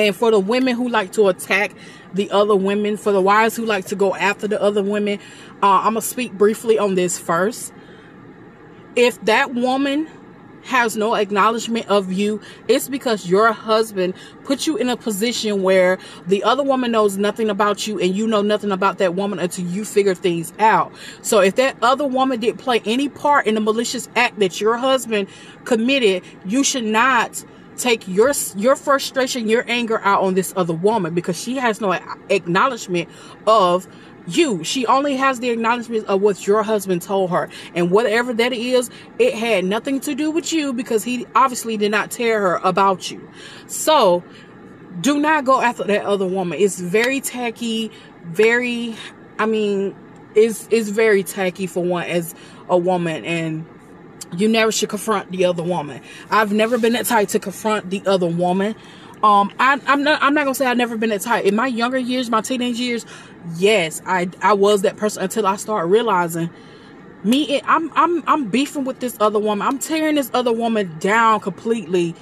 and 0.01 0.17
for 0.17 0.31
the 0.31 0.41
women 0.41 0.77
who 0.77 0.89
like 0.89 1.13
to 1.13 1.29
attack 1.29 1.73
the 2.15 2.31
other 2.31 2.57
women, 2.57 2.97
for 2.97 3.13
the 3.13 3.21
wives 3.21 3.55
who 3.55 3.67
like 3.67 3.85
to 3.87 3.95
go 3.95 4.15
after 4.15 4.49
the 4.49 4.61
other 4.61 4.83
women, 4.83 5.19
uh, 5.63 5.81
I'm 5.85 5.93
going 5.93 5.97
to 5.97 6.03
speak 6.03 6.33
briefly 6.33 6.79
on 6.79 6.95
this 6.95 7.19
first. 7.19 7.71
If 8.97 9.21
that 9.27 9.55
woman 9.55 10.09
has 10.63 10.97
no 10.97 11.15
acknowledgement 11.15 11.87
of 11.89 12.11
you, 12.11 12.41
it's 12.67 12.89
because 12.89 13.29
your 13.29 13.53
husband 13.53 14.15
put 14.45 14.67
you 14.67 14.79
in 14.79 14.89
a 14.89 14.97
position 14.97 15.63
where 15.63 15.99
the 16.27 16.43
other 16.45 16.63
woman 16.63 16.93
knows 16.93 17.19
nothing 17.19 17.51
about 17.51 17.87
you 17.87 18.01
and 18.01 18.15
you 18.15 18.27
know 18.27 18.41
nothing 18.41 18.73
about 18.73 18.97
that 18.99 19.15
woman 19.15 19.39
until 19.39 19.67
you 19.67 19.85
figure 19.85 20.15
things 20.15 20.51
out. 20.59 20.93
So 21.21 21.41
if 21.41 21.57
that 21.57 21.77
other 21.83 22.07
woman 22.07 22.41
didn't 22.41 22.59
play 22.59 22.81
any 22.87 23.11
part 23.11 23.47
in 23.47 23.55
the 23.55 23.61
malicious 23.61 24.09
act 24.17 24.39
that 24.39 24.63
your 24.63 24.79
husband 24.79 25.29
committed, 25.67 26.23
you 26.47 26.65
should 26.65 26.85
not 26.85 27.45
take 27.81 28.07
your 28.07 28.33
your 28.57 28.77
frustration, 28.77 29.49
your 29.49 29.65
anger 29.69 30.01
out 30.01 30.23
on 30.23 30.35
this 30.35 30.53
other 30.57 30.75
woman 30.75 31.15
because 31.15 31.41
she 31.41 31.57
has 31.57 31.81
no 31.81 31.93
acknowledgement 32.29 33.09
of 33.47 33.89
you. 34.27 34.63
She 34.65 34.87
only 34.87 35.17
has 35.17 35.41
the 35.41 35.51
acknowledgement 35.51 36.07
of 36.07 36.21
what 36.21 36.47
your 36.47 36.63
husband 36.63 37.03
told 37.03 37.31
her. 37.31 37.49
And 37.75 37.91
whatever 37.91 38.33
that 38.35 38.53
is, 38.53 38.91
it 39.19 39.35
had 39.35 39.65
nothing 39.65 40.01
to 40.01 40.15
do 40.15 40.31
with 40.31 40.53
you 40.53 40.73
because 40.73 41.03
he 41.05 41.27
obviously 41.35 41.77
did 41.77 41.91
not 41.91 42.11
tell 42.11 42.39
her 42.39 42.57
about 42.63 43.11
you. 43.11 43.29
So 43.67 44.23
do 45.01 45.19
not 45.19 45.45
go 45.45 45.61
after 45.61 45.85
that 45.85 46.05
other 46.05 46.27
woman. 46.27 46.59
It's 46.61 46.79
very 46.79 47.21
tacky, 47.21 47.91
very 48.25 48.95
I 49.39 49.47
mean, 49.47 49.97
it's 50.35 50.69
it's 50.71 50.91
very 50.91 51.23
tacky 51.23 51.67
for 51.67 51.83
one 51.83 52.05
as 52.05 52.35
a 52.69 52.77
woman 52.77 53.25
and 53.25 53.67
you 54.37 54.49
never 54.49 54.73
should 54.73 54.89
confront 54.89 55.31
the 55.33 55.45
other 55.45 55.63
woman. 55.63 56.01
I've 56.31 56.53
never 56.53 56.79
been 56.79 56.93
that 56.95 57.07
type 57.07 57.29
to 57.31 57.39
confront 57.39 57.91
the 57.91 58.03
other 58.07 58.27
woman. 58.27 58.75
Um, 59.23 59.53
I, 59.59 59.79
am 59.87 60.03
not. 60.03 60.23
I'm 60.23 60.33
not 60.35 60.45
gonna 60.45 60.55
say 60.55 60.67
I've 60.67 60.77
never 60.77 60.97
been 60.97 61.11
that 61.11 61.21
type. 61.21 61.45
In 61.45 61.55
my 61.55 61.67
younger 61.67 61.99
years, 61.99 62.31
my 62.31 62.41
teenage 62.41 62.79
years, 62.79 63.05
yes, 63.57 64.01
I 64.07 64.31
I 64.43 64.55
was 64.55 64.83
that 64.83 64.97
person 64.97 65.23
until 65.23 65.47
I 65.47 65.57
started 65.57 65.89
realizing 65.89 66.49
me. 67.23 67.61
I'm 67.65 67.93
I'm 67.95 68.23
I'm 68.27 68.49
beefing 68.49 68.85
with 68.85 69.01
this 69.01 69.17
other 69.21 69.39
woman. 69.39 69.67
I'm 69.67 69.79
tearing 69.79 70.15
this 70.15 70.31
other 70.33 70.53
woman 70.53 70.97
down 71.01 71.41
completely, 71.41 72.15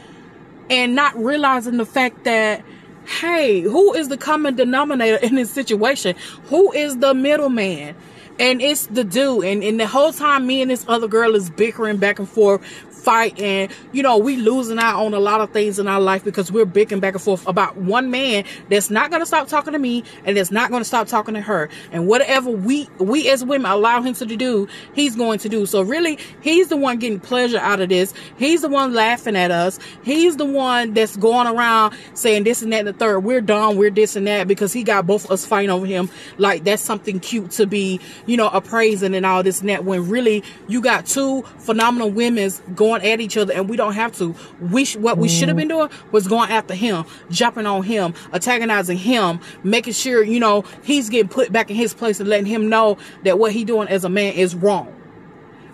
and 0.70 0.96
not 0.96 1.16
realizing 1.16 1.76
the 1.76 1.86
fact 1.86 2.24
that 2.24 2.64
hey, 3.06 3.60
who 3.60 3.94
is 3.94 4.08
the 4.08 4.18
common 4.18 4.56
denominator 4.56 5.16
in 5.16 5.36
this 5.36 5.50
situation? 5.50 6.16
Who 6.46 6.72
is 6.72 6.98
the 6.98 7.14
middleman? 7.14 7.94
And 8.38 8.60
it's 8.60 8.86
the 8.86 9.04
dude. 9.04 9.44
And, 9.44 9.62
and 9.62 9.78
the 9.80 9.86
whole 9.86 10.12
time 10.12 10.46
me 10.46 10.62
and 10.62 10.70
this 10.70 10.84
other 10.88 11.08
girl 11.08 11.34
is 11.34 11.50
bickering 11.50 11.98
back 11.98 12.18
and 12.18 12.28
forth 12.28 12.62
fight 12.98 13.40
and 13.40 13.72
you 13.92 14.02
know 14.02 14.18
we 14.18 14.36
losing 14.36 14.78
out 14.78 15.02
on 15.02 15.14
a 15.14 15.18
lot 15.18 15.40
of 15.40 15.50
things 15.50 15.78
in 15.78 15.86
our 15.88 16.00
life 16.00 16.24
because 16.24 16.50
we're 16.52 16.66
bickering 16.66 17.00
back 17.00 17.14
and 17.14 17.22
forth 17.22 17.46
about 17.46 17.76
one 17.76 18.10
man 18.10 18.44
that's 18.68 18.90
not 18.90 19.08
going 19.08 19.22
to 19.22 19.26
stop 19.26 19.48
talking 19.48 19.72
to 19.72 19.78
me 19.78 20.04
and 20.24 20.36
that's 20.36 20.50
not 20.50 20.68
going 20.68 20.80
to 20.80 20.84
stop 20.84 21.06
talking 21.06 21.34
to 21.34 21.40
her. 21.40 21.68
And 21.92 22.06
whatever 22.06 22.50
we 22.50 22.88
we 22.98 23.30
as 23.30 23.44
women 23.44 23.70
allow 23.70 24.02
him 24.02 24.14
to 24.14 24.26
do 24.26 24.68
he's 24.94 25.16
going 25.16 25.38
to 25.38 25.48
do. 25.48 25.64
So 25.64 25.82
really 25.82 26.18
he's 26.42 26.68
the 26.68 26.76
one 26.76 26.98
getting 26.98 27.20
pleasure 27.20 27.58
out 27.58 27.80
of 27.80 27.88
this. 27.88 28.12
He's 28.36 28.62
the 28.62 28.68
one 28.68 28.92
laughing 28.92 29.36
at 29.36 29.50
us. 29.50 29.78
He's 30.02 30.36
the 30.36 30.44
one 30.44 30.92
that's 30.92 31.16
going 31.16 31.46
around 31.46 31.96
saying 32.14 32.44
this 32.44 32.62
and 32.62 32.72
that 32.72 32.80
and 32.80 32.88
the 32.88 32.92
third. 32.92 33.20
We're 33.20 33.40
done 33.40 33.76
we're 33.76 33.90
this 33.90 34.16
and 34.16 34.26
that 34.26 34.48
because 34.48 34.72
he 34.72 34.82
got 34.82 35.06
both 35.06 35.24
of 35.24 35.30
us 35.30 35.46
fighting 35.46 35.70
over 35.70 35.86
him. 35.86 36.10
Like 36.36 36.64
that's 36.64 36.82
something 36.82 37.20
cute 37.20 37.52
to 37.52 37.66
be 37.66 38.00
you 38.28 38.36
know 38.36 38.48
appraising 38.50 39.14
and 39.14 39.26
all 39.26 39.42
this 39.42 39.60
and 39.60 39.68
that 39.70 39.84
when 39.84 40.08
really 40.08 40.44
you 40.68 40.80
got 40.80 41.06
two 41.06 41.42
phenomenal 41.58 42.10
women's 42.10 42.60
going 42.74 43.02
at 43.02 43.20
each 43.20 43.36
other 43.36 43.52
and 43.52 43.68
we 43.68 43.76
don't 43.76 43.94
have 43.94 44.16
to. 44.18 44.34
We 44.60 44.84
sh- 44.84 44.96
what 44.96 45.18
we 45.18 45.26
mm-hmm. 45.26 45.36
should 45.36 45.48
have 45.48 45.56
been 45.56 45.68
doing 45.68 45.88
was 46.12 46.28
going 46.28 46.50
after 46.50 46.74
him, 46.74 47.04
jumping 47.30 47.66
on 47.66 47.82
him, 47.82 48.14
antagonizing 48.32 48.98
him, 48.98 49.40
making 49.64 49.94
sure, 49.94 50.22
you 50.22 50.38
know, 50.38 50.64
he's 50.84 51.08
getting 51.08 51.28
put 51.28 51.50
back 51.50 51.70
in 51.70 51.76
his 51.76 51.94
place 51.94 52.20
and 52.20 52.28
letting 52.28 52.46
him 52.46 52.68
know 52.68 52.98
that 53.24 53.38
what 53.38 53.52
he 53.52 53.64
doing 53.64 53.88
as 53.88 54.04
a 54.04 54.08
man 54.08 54.34
is 54.34 54.54
wrong. 54.54 54.94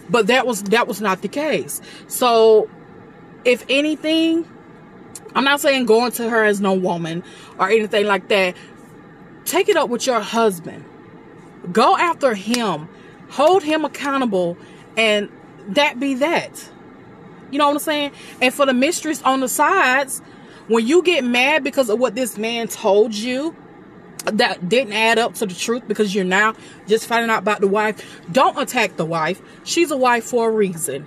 But 0.09 0.29
that 0.29 0.47
was 0.47 0.63
that 0.65 0.87
was 0.87 1.01
not 1.01 1.23
the 1.23 1.29
case. 1.29 1.81
So 2.07 2.71
if 3.45 3.65
anything, 3.69 4.49
I'm 5.35 5.45
not 5.45 5.61
saying 5.61 5.87
going 5.87 6.13
to 6.13 6.31
her 6.31 6.45
as 6.45 6.61
no 6.61 6.73
woman 6.73 7.25
or 7.59 7.69
anything 7.69 8.07
like 8.07 8.29
that. 8.29 8.57
Take 9.45 9.69
it 9.69 9.77
up 9.77 9.91
with 9.91 10.07
your 10.07 10.21
husband. 10.21 10.85
Go 11.73 11.97
after 11.97 12.35
him. 12.35 12.89
Hold 13.31 13.63
him 13.63 13.85
accountable 13.85 14.57
and 14.97 15.31
that 15.69 15.99
be 15.99 16.15
that. 16.15 16.71
You 17.51 17.59
know 17.59 17.67
what 17.67 17.75
I'm 17.75 17.81
saying? 17.81 18.13
And 18.41 18.53
for 18.53 18.67
the 18.67 18.75
mistress 18.75 19.23
on 19.23 19.41
the 19.41 19.49
sides, 19.49 20.21
when 20.69 20.87
you 20.87 21.03
get 21.03 21.25
mad 21.25 21.65
because 21.65 21.89
of 21.89 21.99
what 21.99 22.15
this 22.15 22.39
man 22.39 22.69
told 22.69 23.15
you, 23.15 23.55
that 24.25 24.69
didn't 24.69 24.95
add 24.95 25.19
up 25.19 25.35
to 25.35 25.47
the 25.47 25.55
truth 25.55 25.87
because 25.87 26.15
you're 26.15 26.25
now 26.25 26.55
just 26.87 27.07
finding 27.07 27.31
out 27.31 27.41
about 27.41 27.61
the 27.61 27.69
wife. 27.69 28.23
Don't 28.33 28.59
attack 28.59 28.97
the 28.97 29.05
wife. 29.05 29.43
She's 29.65 29.91
a 29.91 29.97
wife 29.97 30.25
for 30.25 30.49
a 30.49 30.53
reason. 30.53 31.07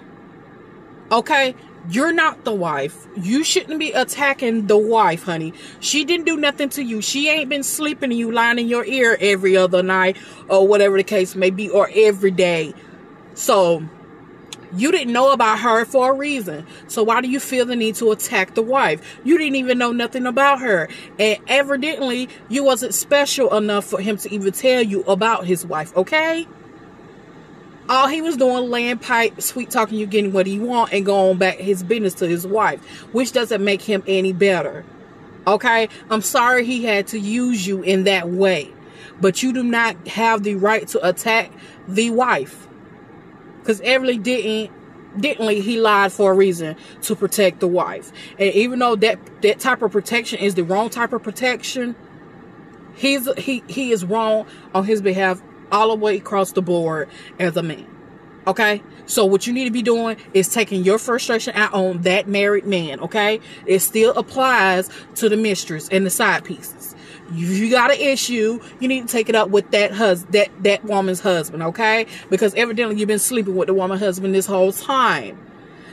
Okay? 1.12 1.56
You're 1.90 2.12
not 2.12 2.44
the 2.44 2.54
wife. 2.54 3.08
You 3.16 3.44
shouldn't 3.46 3.80
be 3.80 3.94
attacking 3.94 4.68
the 4.68 4.78
wife, 4.78 5.24
honey. 5.24 5.54
She 5.80 6.04
didn't 6.04 6.26
do 6.26 6.36
nothing 6.36 6.68
to 6.70 6.84
you. 6.84 7.02
She 7.02 7.30
ain't 7.30 7.50
been 7.50 7.64
sleeping 7.64 8.12
you 8.12 8.32
lying 8.32 8.60
in 8.60 8.68
your 8.68 8.84
ear 8.84 9.18
every 9.22 9.56
other 9.56 9.82
night 9.82 10.18
or 10.50 10.68
whatever 10.68 10.98
the 10.98 11.04
case 11.04 11.34
may 11.34 11.50
be 11.50 11.70
or 11.70 11.90
every 11.94 12.32
day. 12.32 12.74
So 13.36 13.84
you 14.76 14.92
didn't 14.92 15.14
know 15.14 15.32
about 15.32 15.60
her 15.60 15.86
for 15.86 16.12
a 16.12 16.14
reason. 16.14 16.66
So 16.88 17.04
why 17.04 17.22
do 17.22 17.30
you 17.30 17.40
feel 17.40 17.66
the 17.66 17.76
need 17.76 17.96
to 17.96 18.12
attack 18.12 18.56
the 18.56 18.62
wife? 18.62 19.20
You 19.24 19.38
didn't 19.38 19.56
even 19.56 19.78
know 19.78 19.94
nothing 19.94 20.26
about 20.26 20.60
her. 20.60 20.90
And 21.18 21.40
evidently 21.48 22.28
you 22.50 22.66
wasn't 22.66 22.94
special 22.96 23.56
enough 23.56 23.86
for 23.86 24.02
him 24.02 24.18
to 24.18 24.34
even 24.34 24.52
tell 24.52 24.82
you 24.82 25.04
about 25.04 25.46
his 25.46 25.66
wife, 25.66 25.96
okay? 25.96 26.48
All 27.90 28.08
he 28.08 28.22
was 28.22 28.36
doing 28.36 28.70
laying 28.70 28.98
pipe, 28.98 29.42
sweet 29.42 29.70
talking 29.70 29.98
you 29.98 30.06
getting 30.06 30.34
what 30.34 30.46
he 30.46 30.60
want 30.60 30.92
and 30.92 31.06
going 31.06 31.38
back 31.38 31.58
his 31.58 31.84
business 31.84 32.14
to 32.16 32.28
his 32.28 32.46
wife, 32.46 32.82
which 33.14 33.32
doesn't 33.32 33.64
make 33.64 33.82
him 33.82 34.04
any 34.08 34.34
better. 34.34 34.84
Okay? 35.46 35.88
I'm 36.10 36.22
sorry 36.22 36.66
he 36.66 36.84
had 36.84 37.08
to 37.08 37.20
use 37.20 37.66
you 37.66 37.82
in 37.82 38.04
that 38.04 38.30
way. 38.30 38.74
But 39.22 39.42
you 39.42 39.54
do 39.54 39.64
not 39.64 40.08
have 40.08 40.44
the 40.44 40.56
right 40.56 40.88
to 40.90 41.08
attack 41.08 41.52
the 41.88 42.10
wife. 42.10 42.68
Because 43.60 43.80
Everly 43.82 44.22
didn't 44.22 44.72
didn't 45.18 45.50
he 45.50 45.80
lied 45.80 46.12
for 46.12 46.32
a 46.32 46.36
reason 46.36 46.76
to 47.02 47.16
protect 47.16 47.60
the 47.60 47.68
wife. 47.68 48.12
And 48.38 48.54
even 48.54 48.80
though 48.80 48.96
that 48.98 49.20
that 49.42 49.60
type 49.60 49.82
of 49.82 49.92
protection 49.92 50.40
is 50.40 50.56
the 50.56 50.64
wrong 50.64 50.90
type 50.90 51.14
of 51.14 51.24
protection, 51.24 51.96
he's 52.96 53.28
he 53.38 53.64
he 53.68 53.92
is 53.92 54.06
wrong 54.06 54.46
on 54.76 54.86
his 54.86 55.02
behalf 55.02 55.42
all 55.72 55.90
the 55.90 55.96
way 55.96 56.18
across 56.18 56.52
the 56.52 56.62
board 56.62 57.10
as 57.40 57.56
a 57.58 57.64
man. 57.64 57.88
Okay? 58.46 58.82
So 59.06 59.26
what 59.26 59.48
you 59.48 59.54
need 59.54 59.66
to 59.66 59.72
be 59.72 59.82
doing 59.82 60.18
is 60.34 60.50
taking 60.50 60.84
your 60.84 60.98
frustration 61.00 61.54
out 61.56 61.74
on 61.74 62.02
that 62.04 62.28
married 62.28 62.66
man, 62.66 63.00
okay? 63.00 63.40
It 63.66 63.80
still 63.80 64.14
applies 64.14 64.90
to 65.16 65.30
the 65.30 65.38
mistress 65.38 65.88
and 65.90 66.06
the 66.06 66.10
side 66.10 66.44
pieces. 66.44 66.94
If 67.30 67.58
you 67.58 67.70
got 67.70 67.92
an 67.92 68.00
issue, 68.00 68.60
you 68.80 68.88
need 68.88 69.08
to 69.08 69.12
take 69.12 69.28
it 69.28 69.36
up 69.36 69.50
with 69.50 69.72
that 69.72 69.92
hus 69.92 70.24
that 70.32 70.50
that 70.64 70.86
woman's 70.86 71.20
husband, 71.20 71.62
okay? 71.64 72.06
Because 72.30 72.54
evidently 72.56 72.98
you've 72.98 73.08
been 73.08 73.20
sleeping 73.20 73.56
with 73.56 73.68
the 73.68 73.74
woman's 73.74 74.02
husband 74.02 74.34
this 74.34 74.46
whole 74.46 74.72
time. 74.72 75.38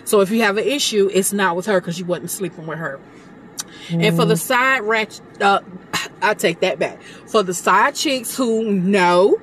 So 0.05 0.21
if 0.21 0.31
you 0.31 0.43
have 0.43 0.59
an 0.59 0.65
issue, 0.65 1.11
it's 1.13 1.33
not 1.33 1.57
with 1.57 1.67
her 1.67 1.81
because 1.81 1.99
you 1.99 2.05
wasn't 2.05 2.31
sleeping 2.31 2.67
with 2.67 2.79
her. 2.79 3.01
Mm. 3.89 4.05
And 4.05 4.17
for 4.17 4.25
the 4.25 4.37
side 4.37 4.83
ratchet, 4.83 5.23
uh, 5.41 5.61
I 6.23 6.35
take 6.35 6.61
that 6.61 6.79
back. 6.79 7.03
For 7.27 7.43
the 7.43 7.55
side 7.55 7.95
chicks 7.95 8.37
who 8.37 8.73
know, 8.73 9.41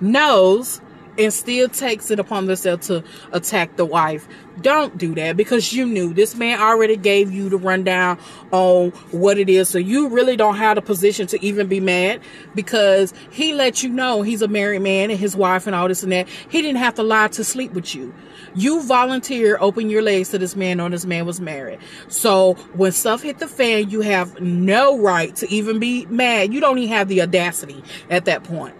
knows 0.00 0.80
and 1.18 1.32
still 1.32 1.68
takes 1.68 2.10
it 2.10 2.18
upon 2.18 2.46
themselves 2.46 2.86
to 2.88 3.02
attack 3.32 3.76
the 3.76 3.84
wife. 3.84 4.28
Don't 4.60 4.96
do 4.96 5.14
that 5.14 5.36
because 5.36 5.72
you 5.72 5.86
knew 5.86 6.14
this 6.14 6.34
man 6.34 6.60
already 6.60 6.96
gave 6.96 7.30
you 7.30 7.48
the 7.48 7.58
rundown 7.58 8.18
on 8.52 8.90
what 9.10 9.38
it 9.38 9.48
is. 9.48 9.68
So 9.68 9.78
you 9.78 10.08
really 10.08 10.36
don't 10.36 10.56
have 10.56 10.76
the 10.76 10.82
position 10.82 11.26
to 11.28 11.44
even 11.44 11.66
be 11.66 11.80
mad 11.80 12.20
because 12.54 13.12
he 13.30 13.52
let 13.52 13.82
you 13.82 13.90
know 13.90 14.22
he's 14.22 14.42
a 14.42 14.48
married 14.48 14.82
man 14.82 15.10
and 15.10 15.18
his 15.18 15.36
wife 15.36 15.66
and 15.66 15.76
all 15.76 15.88
this 15.88 16.02
and 16.02 16.12
that. 16.12 16.28
He 16.48 16.62
didn't 16.62 16.78
have 16.78 16.94
to 16.94 17.02
lie 17.02 17.28
to 17.28 17.44
sleep 17.44 17.72
with 17.72 17.94
you. 17.94 18.14
You 18.54 18.82
volunteer, 18.82 19.58
open 19.60 19.90
your 19.90 20.00
legs 20.00 20.30
to 20.30 20.38
this 20.38 20.56
man 20.56 20.80
or 20.80 20.88
this 20.88 21.04
man 21.04 21.26
was 21.26 21.40
married. 21.40 21.78
So 22.08 22.54
when 22.74 22.92
stuff 22.92 23.22
hit 23.22 23.38
the 23.38 23.48
fan, 23.48 23.90
you 23.90 24.00
have 24.00 24.40
no 24.40 24.98
right 24.98 25.36
to 25.36 25.50
even 25.50 25.78
be 25.78 26.06
mad. 26.06 26.54
You 26.54 26.60
don't 26.60 26.78
even 26.78 26.94
have 26.94 27.08
the 27.08 27.20
audacity 27.20 27.84
at 28.08 28.24
that 28.24 28.44
point. 28.44 28.74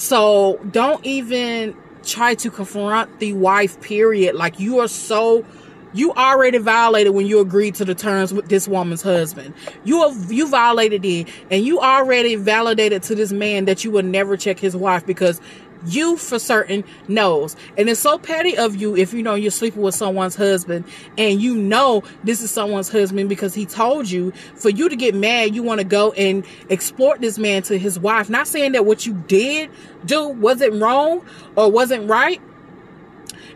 So 0.00 0.58
don't 0.70 1.04
even 1.04 1.76
try 2.04 2.34
to 2.36 2.50
confront 2.50 3.20
the 3.20 3.34
wife, 3.34 3.78
period. 3.82 4.34
Like 4.34 4.58
you 4.58 4.78
are 4.78 4.88
so 4.88 5.44
you 5.92 6.14
already 6.14 6.56
violated 6.56 7.12
when 7.12 7.26
you 7.26 7.38
agreed 7.38 7.74
to 7.74 7.84
the 7.84 7.94
terms 7.94 8.32
with 8.32 8.48
this 8.48 8.66
woman's 8.66 9.02
husband. 9.02 9.52
You 9.84 10.08
have 10.08 10.32
you 10.32 10.48
violated 10.48 11.04
it 11.04 11.28
and 11.50 11.66
you 11.66 11.80
already 11.80 12.34
validated 12.36 13.02
to 13.04 13.14
this 13.14 13.30
man 13.30 13.66
that 13.66 13.84
you 13.84 13.90
would 13.90 14.06
never 14.06 14.38
check 14.38 14.58
his 14.58 14.74
wife 14.74 15.04
because 15.04 15.38
you 15.86 16.16
for 16.16 16.38
certain 16.38 16.84
knows. 17.08 17.56
And 17.76 17.88
it's 17.88 18.00
so 18.00 18.18
petty 18.18 18.56
of 18.56 18.76
you 18.76 18.96
if 18.96 19.12
you 19.12 19.22
know 19.22 19.34
you're 19.34 19.50
sleeping 19.50 19.82
with 19.82 19.94
someone's 19.94 20.36
husband 20.36 20.84
and 21.18 21.40
you 21.40 21.54
know 21.54 22.02
this 22.24 22.42
is 22.42 22.50
someone's 22.50 22.88
husband 22.88 23.28
because 23.28 23.54
he 23.54 23.66
told 23.66 24.10
you 24.10 24.32
for 24.54 24.70
you 24.70 24.88
to 24.88 24.96
get 24.96 25.14
mad, 25.14 25.54
you 25.54 25.62
want 25.62 25.80
to 25.80 25.86
go 25.86 26.12
and 26.12 26.44
exploit 26.68 27.20
this 27.20 27.38
man 27.38 27.62
to 27.62 27.78
his 27.78 27.98
wife. 27.98 28.30
Not 28.30 28.46
saying 28.46 28.72
that 28.72 28.86
what 28.86 29.06
you 29.06 29.14
did 29.14 29.70
do 30.04 30.28
wasn't 30.28 30.80
wrong 30.80 31.24
or 31.56 31.70
wasn't 31.70 32.08
right. 32.08 32.40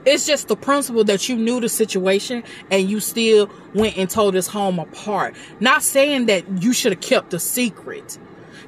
It's 0.06 0.26
just 0.26 0.48
the 0.48 0.56
principle 0.56 1.04
that 1.04 1.28
you 1.28 1.36
knew 1.36 1.60
the 1.60 1.68
situation 1.68 2.44
and 2.70 2.88
you 2.90 3.00
still 3.00 3.50
went 3.74 3.96
and 3.96 4.08
told 4.08 4.34
his 4.34 4.46
home 4.46 4.78
apart. 4.78 5.34
Not 5.60 5.82
saying 5.82 6.26
that 6.26 6.62
you 6.62 6.74
should 6.74 6.92
have 6.92 7.00
kept 7.00 7.30
the 7.30 7.38
secret. 7.38 8.18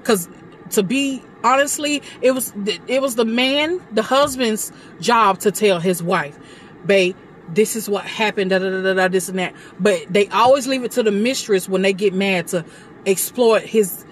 Cause 0.02 0.28
to 0.70 0.82
be 0.82 1.22
honestly, 1.46 2.02
it 2.20 2.32
was 2.32 2.52
it 2.88 3.00
was 3.00 3.14
the 3.14 3.24
man, 3.24 3.80
the 3.92 4.02
husband's 4.02 4.72
job 5.00 5.38
to 5.40 5.50
tell 5.52 5.78
his 5.78 6.02
wife, 6.02 6.37
"Babe, 6.85 7.16
this 7.54 7.76
is 7.76 7.88
what 7.88 8.04
happened." 8.04 8.50
Da, 8.50 8.59
da, 8.59 8.82
da, 8.82 8.94
da, 8.94 9.09
this 9.09 9.28
and 9.28 9.38
that. 9.38 9.54
But 9.78 10.04
they 10.11 10.26
always 10.28 10.66
leave 10.66 10.82
it 10.82 10.90
to 10.92 11.02
the 11.02 11.12
mistress 11.12 11.68
when 11.68 11.82
they 11.82 11.92
get 11.92 12.12
mad 12.12 12.48
to 12.48 12.64
exploit 13.06 13.62
his 13.62 14.04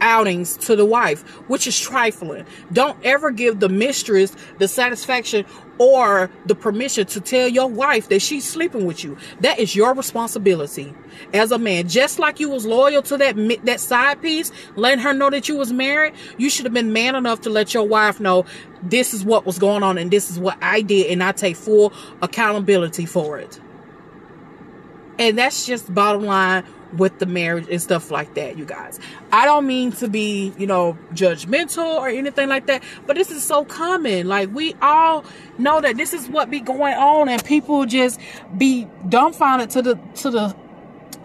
outings 0.00 0.56
to 0.58 0.76
the 0.76 0.84
wife, 0.84 1.22
which 1.48 1.66
is 1.66 1.78
trifling. 1.78 2.44
Don't 2.72 2.96
ever 3.02 3.30
give 3.30 3.60
the 3.60 3.68
mistress 3.68 4.34
the 4.58 4.68
satisfaction 4.68 5.44
or 5.78 6.30
the 6.46 6.54
permission 6.54 7.06
to 7.06 7.20
tell 7.20 7.48
your 7.48 7.68
wife 7.68 8.08
that 8.08 8.20
she's 8.20 8.44
sleeping 8.44 8.86
with 8.86 9.04
you. 9.04 9.16
That 9.40 9.58
is 9.58 9.74
your 9.74 9.94
responsibility 9.94 10.94
as 11.34 11.52
a 11.52 11.58
man. 11.58 11.88
Just 11.88 12.18
like 12.18 12.40
you 12.40 12.50
was 12.50 12.66
loyal 12.66 13.02
to 13.02 13.16
that 13.18 13.36
that 13.64 13.80
side 13.80 14.22
piece, 14.22 14.52
letting 14.76 15.00
her 15.00 15.12
know 15.12 15.30
that 15.30 15.48
you 15.48 15.56
was 15.56 15.72
married, 15.72 16.14
you 16.38 16.50
should 16.50 16.64
have 16.64 16.74
been 16.74 16.92
man 16.92 17.14
enough 17.14 17.42
to 17.42 17.50
let 17.50 17.74
your 17.74 17.84
wife 17.84 18.20
know 18.20 18.44
this 18.82 19.14
is 19.14 19.24
what 19.24 19.46
was 19.46 19.58
going 19.58 19.82
on 19.82 19.98
and 19.98 20.10
this 20.10 20.30
is 20.30 20.38
what 20.38 20.58
I 20.62 20.82
did 20.82 21.10
and 21.10 21.22
I 21.22 21.32
take 21.32 21.56
full 21.56 21.92
accountability 22.22 23.06
for 23.06 23.38
it. 23.38 23.60
And 25.18 25.38
that's 25.38 25.66
just 25.66 25.92
bottom 25.94 26.24
line 26.24 26.64
with 26.96 27.18
the 27.18 27.26
marriage 27.26 27.66
and 27.70 27.80
stuff 27.80 28.10
like 28.10 28.34
that, 28.34 28.56
you 28.56 28.64
guys. 28.64 28.98
I 29.32 29.44
don't 29.44 29.66
mean 29.66 29.92
to 29.92 30.08
be, 30.08 30.52
you 30.58 30.66
know, 30.66 30.96
judgmental 31.12 31.96
or 31.96 32.08
anything 32.08 32.48
like 32.48 32.66
that, 32.66 32.82
but 33.06 33.16
this 33.16 33.30
is 33.30 33.42
so 33.42 33.64
common. 33.64 34.26
Like 34.26 34.54
we 34.54 34.74
all 34.82 35.24
know 35.58 35.80
that 35.80 35.96
this 35.96 36.12
is 36.12 36.28
what 36.28 36.50
be 36.50 36.60
going 36.60 36.94
on 36.94 37.28
and 37.28 37.44
people 37.44 37.86
just 37.86 38.20
be 38.56 38.86
dumbfounded 39.08 39.70
to 39.70 39.82
the 39.82 39.94
to 40.16 40.30
the 40.30 40.56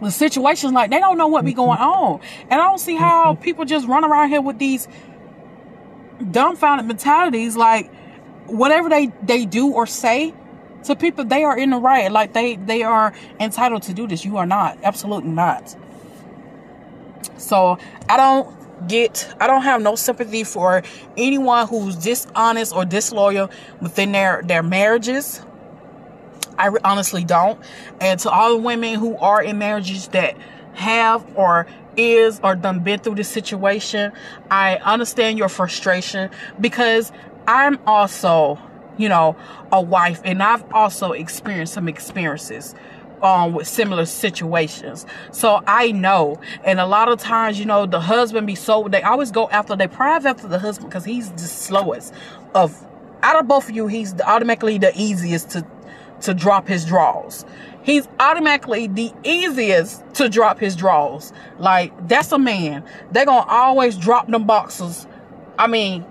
the 0.02 0.10
situations 0.10 0.74
like 0.74 0.90
they 0.90 1.00
don't 1.00 1.18
know 1.18 1.28
what 1.28 1.46
be 1.46 1.52
mm-hmm. 1.52 1.58
going 1.58 1.80
on. 1.80 2.20
And 2.50 2.60
I 2.62 2.66
don't 2.66 2.80
see 2.80 2.96
how 2.96 3.34
mm-hmm. 3.34 3.42
people 3.42 3.66
just 3.66 3.88
run 3.88 4.04
around 4.04 4.30
here 4.30 4.42
with 4.42 4.58
these 4.58 4.88
dumbfounded 6.32 6.86
mentalities 6.86 7.56
like 7.56 7.92
whatever 8.46 8.90
they 8.90 9.12
they 9.24 9.46
do 9.46 9.72
or 9.72 9.88
say 9.88 10.34
to 10.84 10.96
people 10.96 11.26
they 11.26 11.44
are 11.44 11.58
in 11.58 11.72
the 11.72 11.78
right. 11.78 12.12
Like 12.12 12.34
they 12.34 12.56
they 12.56 12.84
are 12.84 13.14
entitled 13.40 13.84
to 13.84 13.94
do 13.94 14.08
this. 14.08 14.26
You 14.26 14.38
are 14.38 14.46
not. 14.46 14.78
Absolutely 14.84 15.32
not. 15.32 15.76
So 17.38 17.78
i 18.10 18.18
don't 18.18 18.56
get 18.88 19.32
i 19.40 19.46
don't 19.46 19.62
have 19.62 19.80
no 19.82 19.96
sympathy 19.96 20.44
for 20.44 20.82
anyone 21.16 21.68
who's 21.68 21.96
dishonest 21.96 22.76
or 22.76 22.84
disloyal 22.84 23.50
within 23.82 24.12
their 24.12 24.42
their 24.44 24.64
marriages. 24.64 25.42
I 26.58 26.70
honestly 26.84 27.24
don't. 27.24 27.60
And 28.00 28.20
to 28.20 28.30
all 28.30 28.52
the 28.52 28.62
women 28.62 29.00
who 29.00 29.18
are 29.18 29.42
in 29.42 29.58
marriages 29.58 30.10
that 30.10 30.36
have 30.74 31.26
or 31.36 31.66
is 31.98 32.40
or 32.44 32.56
done 32.56 32.80
been 32.80 33.00
through 33.00 33.16
this 33.16 33.28
situation 33.28 34.12
i 34.50 34.78
understand 34.78 35.38
your 35.38 35.50
frustration 35.50 36.30
because 36.60 37.12
i'm 37.48 37.78
also 37.86 38.58
you 38.98 39.10
know, 39.10 39.36
a 39.72 39.82
wife. 39.82 40.22
And 40.24 40.42
I've 40.42 40.64
also 40.74 41.12
experienced 41.12 41.74
some 41.74 41.88
experiences 41.88 42.76
um, 43.22 43.54
with 43.54 43.68
similar 43.68 44.06
situations. 44.06 45.06
So 45.32 45.64
I 45.68 45.92
know. 45.92 46.40
And 46.64 46.80
a 46.80 46.86
lot 46.86 47.10
of 47.10 47.20
times, 47.20 47.60
you 47.60 47.66
know, 47.66 47.86
the 47.86 48.00
husband 48.00 48.48
be 48.48 48.56
so, 48.56 48.88
they 48.88 49.02
always 49.02 49.32
go 49.32 49.50
after, 49.50 49.76
they 49.76 49.88
prive 49.88 50.26
after 50.26 50.48
the 50.48 50.60
husband 50.60 50.90
because 50.90 51.06
he's 51.06 51.32
the 51.32 51.40
slowest 51.40 52.14
of, 52.56 52.86
out 53.24 53.40
of 53.40 53.48
both 53.48 53.70
of 53.70 53.76
you, 53.76 53.88
he's 53.88 54.20
automatically 54.22 54.78
the 54.78 54.92
easiest 54.96 55.52
to, 55.52 55.66
to 56.22 56.34
drop 56.34 56.68
his 56.68 56.86
draws. 56.86 57.46
He's 57.84 58.08
automatically 58.20 58.88
the 58.88 59.12
easiest 59.24 60.04
to 60.16 60.30
drop 60.30 60.60
his 60.60 60.76
draws. 60.76 61.34
Like, 61.58 62.08
that's 62.08 62.32
a 62.32 62.38
man. 62.40 62.84
They're 63.12 63.26
going 63.26 63.44
to 63.44 63.50
always 63.50 63.98
drop 63.98 64.28
them 64.28 64.46
boxes. 64.46 65.08
I 65.58 65.68
mean, 65.68 66.06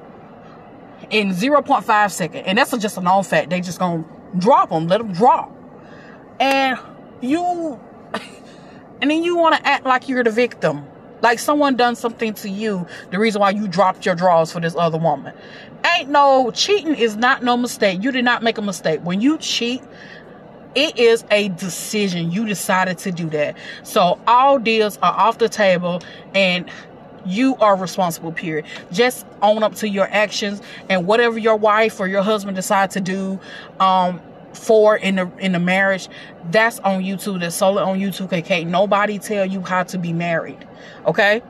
in 1.10 1.30
0.5 1.30 2.10
second. 2.10 2.40
And 2.46 2.56
that's 2.56 2.76
just 2.78 2.96
a 2.96 3.00
known 3.00 3.22
fact. 3.24 3.50
They 3.50 3.60
just 3.60 3.78
gonna 3.78 4.04
drop 4.38 4.70
them, 4.70 4.86
let 4.86 4.98
them 4.98 5.12
drop. 5.12 5.52
And 6.38 6.78
you, 7.20 7.78
and 9.02 9.10
then 9.10 9.22
you 9.22 9.36
want 9.36 9.56
to 9.56 9.66
act 9.66 9.84
like 9.84 10.08
you're 10.08 10.24
the 10.24 10.30
victim. 10.30 10.84
Like 11.22 11.38
someone 11.38 11.76
done 11.76 11.96
something 11.96 12.32
to 12.34 12.48
you, 12.48 12.86
the 13.10 13.18
reason 13.18 13.40
why 13.40 13.50
you 13.50 13.68
dropped 13.68 14.06
your 14.06 14.14
drawers 14.14 14.52
for 14.52 14.60
this 14.60 14.74
other 14.74 14.96
woman. 14.96 15.34
Ain't 15.96 16.08
no, 16.08 16.50
cheating 16.50 16.94
is 16.94 17.16
not 17.16 17.42
no 17.42 17.56
mistake. 17.56 18.02
You 18.02 18.10
did 18.10 18.24
not 18.24 18.42
make 18.42 18.56
a 18.56 18.62
mistake. 18.62 19.00
When 19.02 19.20
you 19.20 19.36
cheat, 19.36 19.82
it 20.74 20.98
is 20.98 21.24
a 21.30 21.48
decision. 21.50 22.30
You 22.30 22.46
decided 22.46 22.98
to 22.98 23.12
do 23.12 23.28
that. 23.30 23.56
So 23.82 24.18
all 24.26 24.58
deals 24.58 24.98
are 24.98 25.12
off 25.12 25.38
the 25.38 25.48
table 25.48 26.00
and 26.34 26.70
you 27.26 27.56
are 27.56 27.76
responsible 27.76 28.33
period. 28.33 28.64
Just 28.92 29.26
own 29.42 29.62
up 29.62 29.74
to 29.76 29.88
your 29.88 30.09
actions 30.11 30.61
and 30.88 31.06
whatever 31.06 31.38
your 31.38 31.56
wife 31.56 32.00
or 32.00 32.06
your 32.09 32.22
husband 32.22 32.56
decide 32.56 32.90
to 32.92 33.00
do 33.00 33.38
um 33.78 34.20
for 34.52 34.96
in 34.96 35.16
the 35.16 35.30
in 35.38 35.52
the 35.52 35.61
marriage 35.61 36.09
that's 36.50 36.80
on 36.80 37.02
youtube 37.02 37.38
that's 37.38 37.54
solely 37.54 37.80
on 37.80 38.00
youtube 38.00 38.33
okay 38.33 38.64
nobody 38.64 39.16
tell 39.16 39.46
you 39.46 39.61
how 39.61 39.85
to 39.85 39.96
be 39.96 40.12
married 40.12 40.66
okay? 41.06 41.42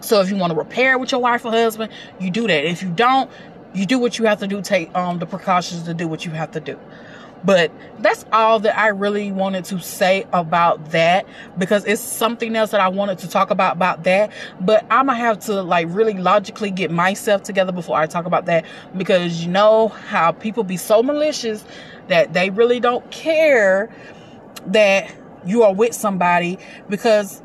So 0.00 0.20
if 0.20 0.30
you 0.30 0.36
want 0.36 0.52
to 0.52 0.58
repair 0.58 0.98
with 0.98 1.10
your 1.10 1.20
wife 1.20 1.44
or 1.44 1.50
husband 1.50 1.90
you 2.20 2.30
do 2.30 2.46
that. 2.46 2.64
If 2.66 2.82
you 2.82 2.90
don't 2.90 3.30
you 3.74 3.86
do 3.86 3.98
what 3.98 4.18
you 4.18 4.26
have 4.26 4.40
to 4.40 4.46
do 4.46 4.62
take 4.62 4.94
um 4.94 5.18
the 5.18 5.26
precautions 5.26 5.84
to 5.84 5.94
do 5.94 6.06
what 6.08 6.24
you 6.24 6.30
have 6.32 6.50
to 6.52 6.60
do 6.60 6.78
but 7.44 7.70
that's 8.00 8.24
all 8.32 8.60
that 8.60 8.78
I 8.78 8.88
really 8.88 9.30
wanted 9.32 9.64
to 9.66 9.80
say 9.80 10.26
about 10.32 10.90
that 10.90 11.26
because 11.56 11.84
it's 11.84 12.02
something 12.02 12.56
else 12.56 12.70
that 12.70 12.80
I 12.80 12.88
wanted 12.88 13.18
to 13.18 13.28
talk 13.28 13.50
about 13.50 13.76
about 13.76 14.04
that. 14.04 14.32
But 14.60 14.84
I'm 14.90 15.06
gonna 15.06 15.18
have 15.18 15.38
to 15.40 15.62
like 15.62 15.86
really 15.90 16.14
logically 16.14 16.70
get 16.70 16.90
myself 16.90 17.42
together 17.42 17.72
before 17.72 17.96
I 17.96 18.06
talk 18.06 18.26
about 18.26 18.46
that 18.46 18.64
because 18.96 19.44
you 19.44 19.50
know 19.50 19.88
how 19.88 20.32
people 20.32 20.64
be 20.64 20.76
so 20.76 21.02
malicious 21.02 21.64
that 22.08 22.32
they 22.32 22.50
really 22.50 22.80
don't 22.80 23.08
care 23.10 23.90
that 24.66 25.14
you 25.46 25.62
are 25.62 25.74
with 25.74 25.94
somebody 25.94 26.58
because 26.88 27.42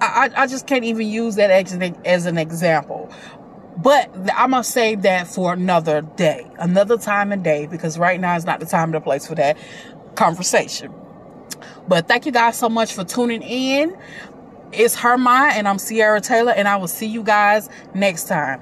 I, 0.00 0.30
I 0.34 0.46
just 0.46 0.66
can't 0.66 0.84
even 0.84 1.06
use 1.08 1.36
that 1.36 1.50
as 1.50 1.72
an, 1.72 1.96
as 2.04 2.26
an 2.26 2.38
example. 2.38 3.10
But 3.82 4.10
I'm 4.36 4.50
gonna 4.50 4.64
save 4.64 5.02
that 5.02 5.26
for 5.26 5.52
another 5.52 6.02
day, 6.02 6.46
another 6.58 6.98
time 6.98 7.32
and 7.32 7.42
day, 7.42 7.66
because 7.66 7.98
right 7.98 8.20
now 8.20 8.36
is 8.36 8.44
not 8.44 8.60
the 8.60 8.66
time 8.66 8.84
and 8.84 8.94
the 8.94 9.00
place 9.00 9.26
for 9.26 9.34
that 9.36 9.56
conversation. 10.16 10.92
But 11.88 12.06
thank 12.06 12.26
you 12.26 12.32
guys 12.32 12.58
so 12.58 12.68
much 12.68 12.92
for 12.92 13.04
tuning 13.04 13.42
in. 13.42 13.96
It's 14.72 14.96
Her 14.96 15.16
Mind, 15.16 15.56
and 15.56 15.66
I'm 15.66 15.78
Cierria 15.78 16.22
Taylor, 16.22 16.52
and 16.52 16.68
I 16.68 16.76
will 16.76 16.88
see 16.88 17.06
you 17.06 17.22
guys 17.22 17.68
next 17.94 18.28
time. 18.28 18.60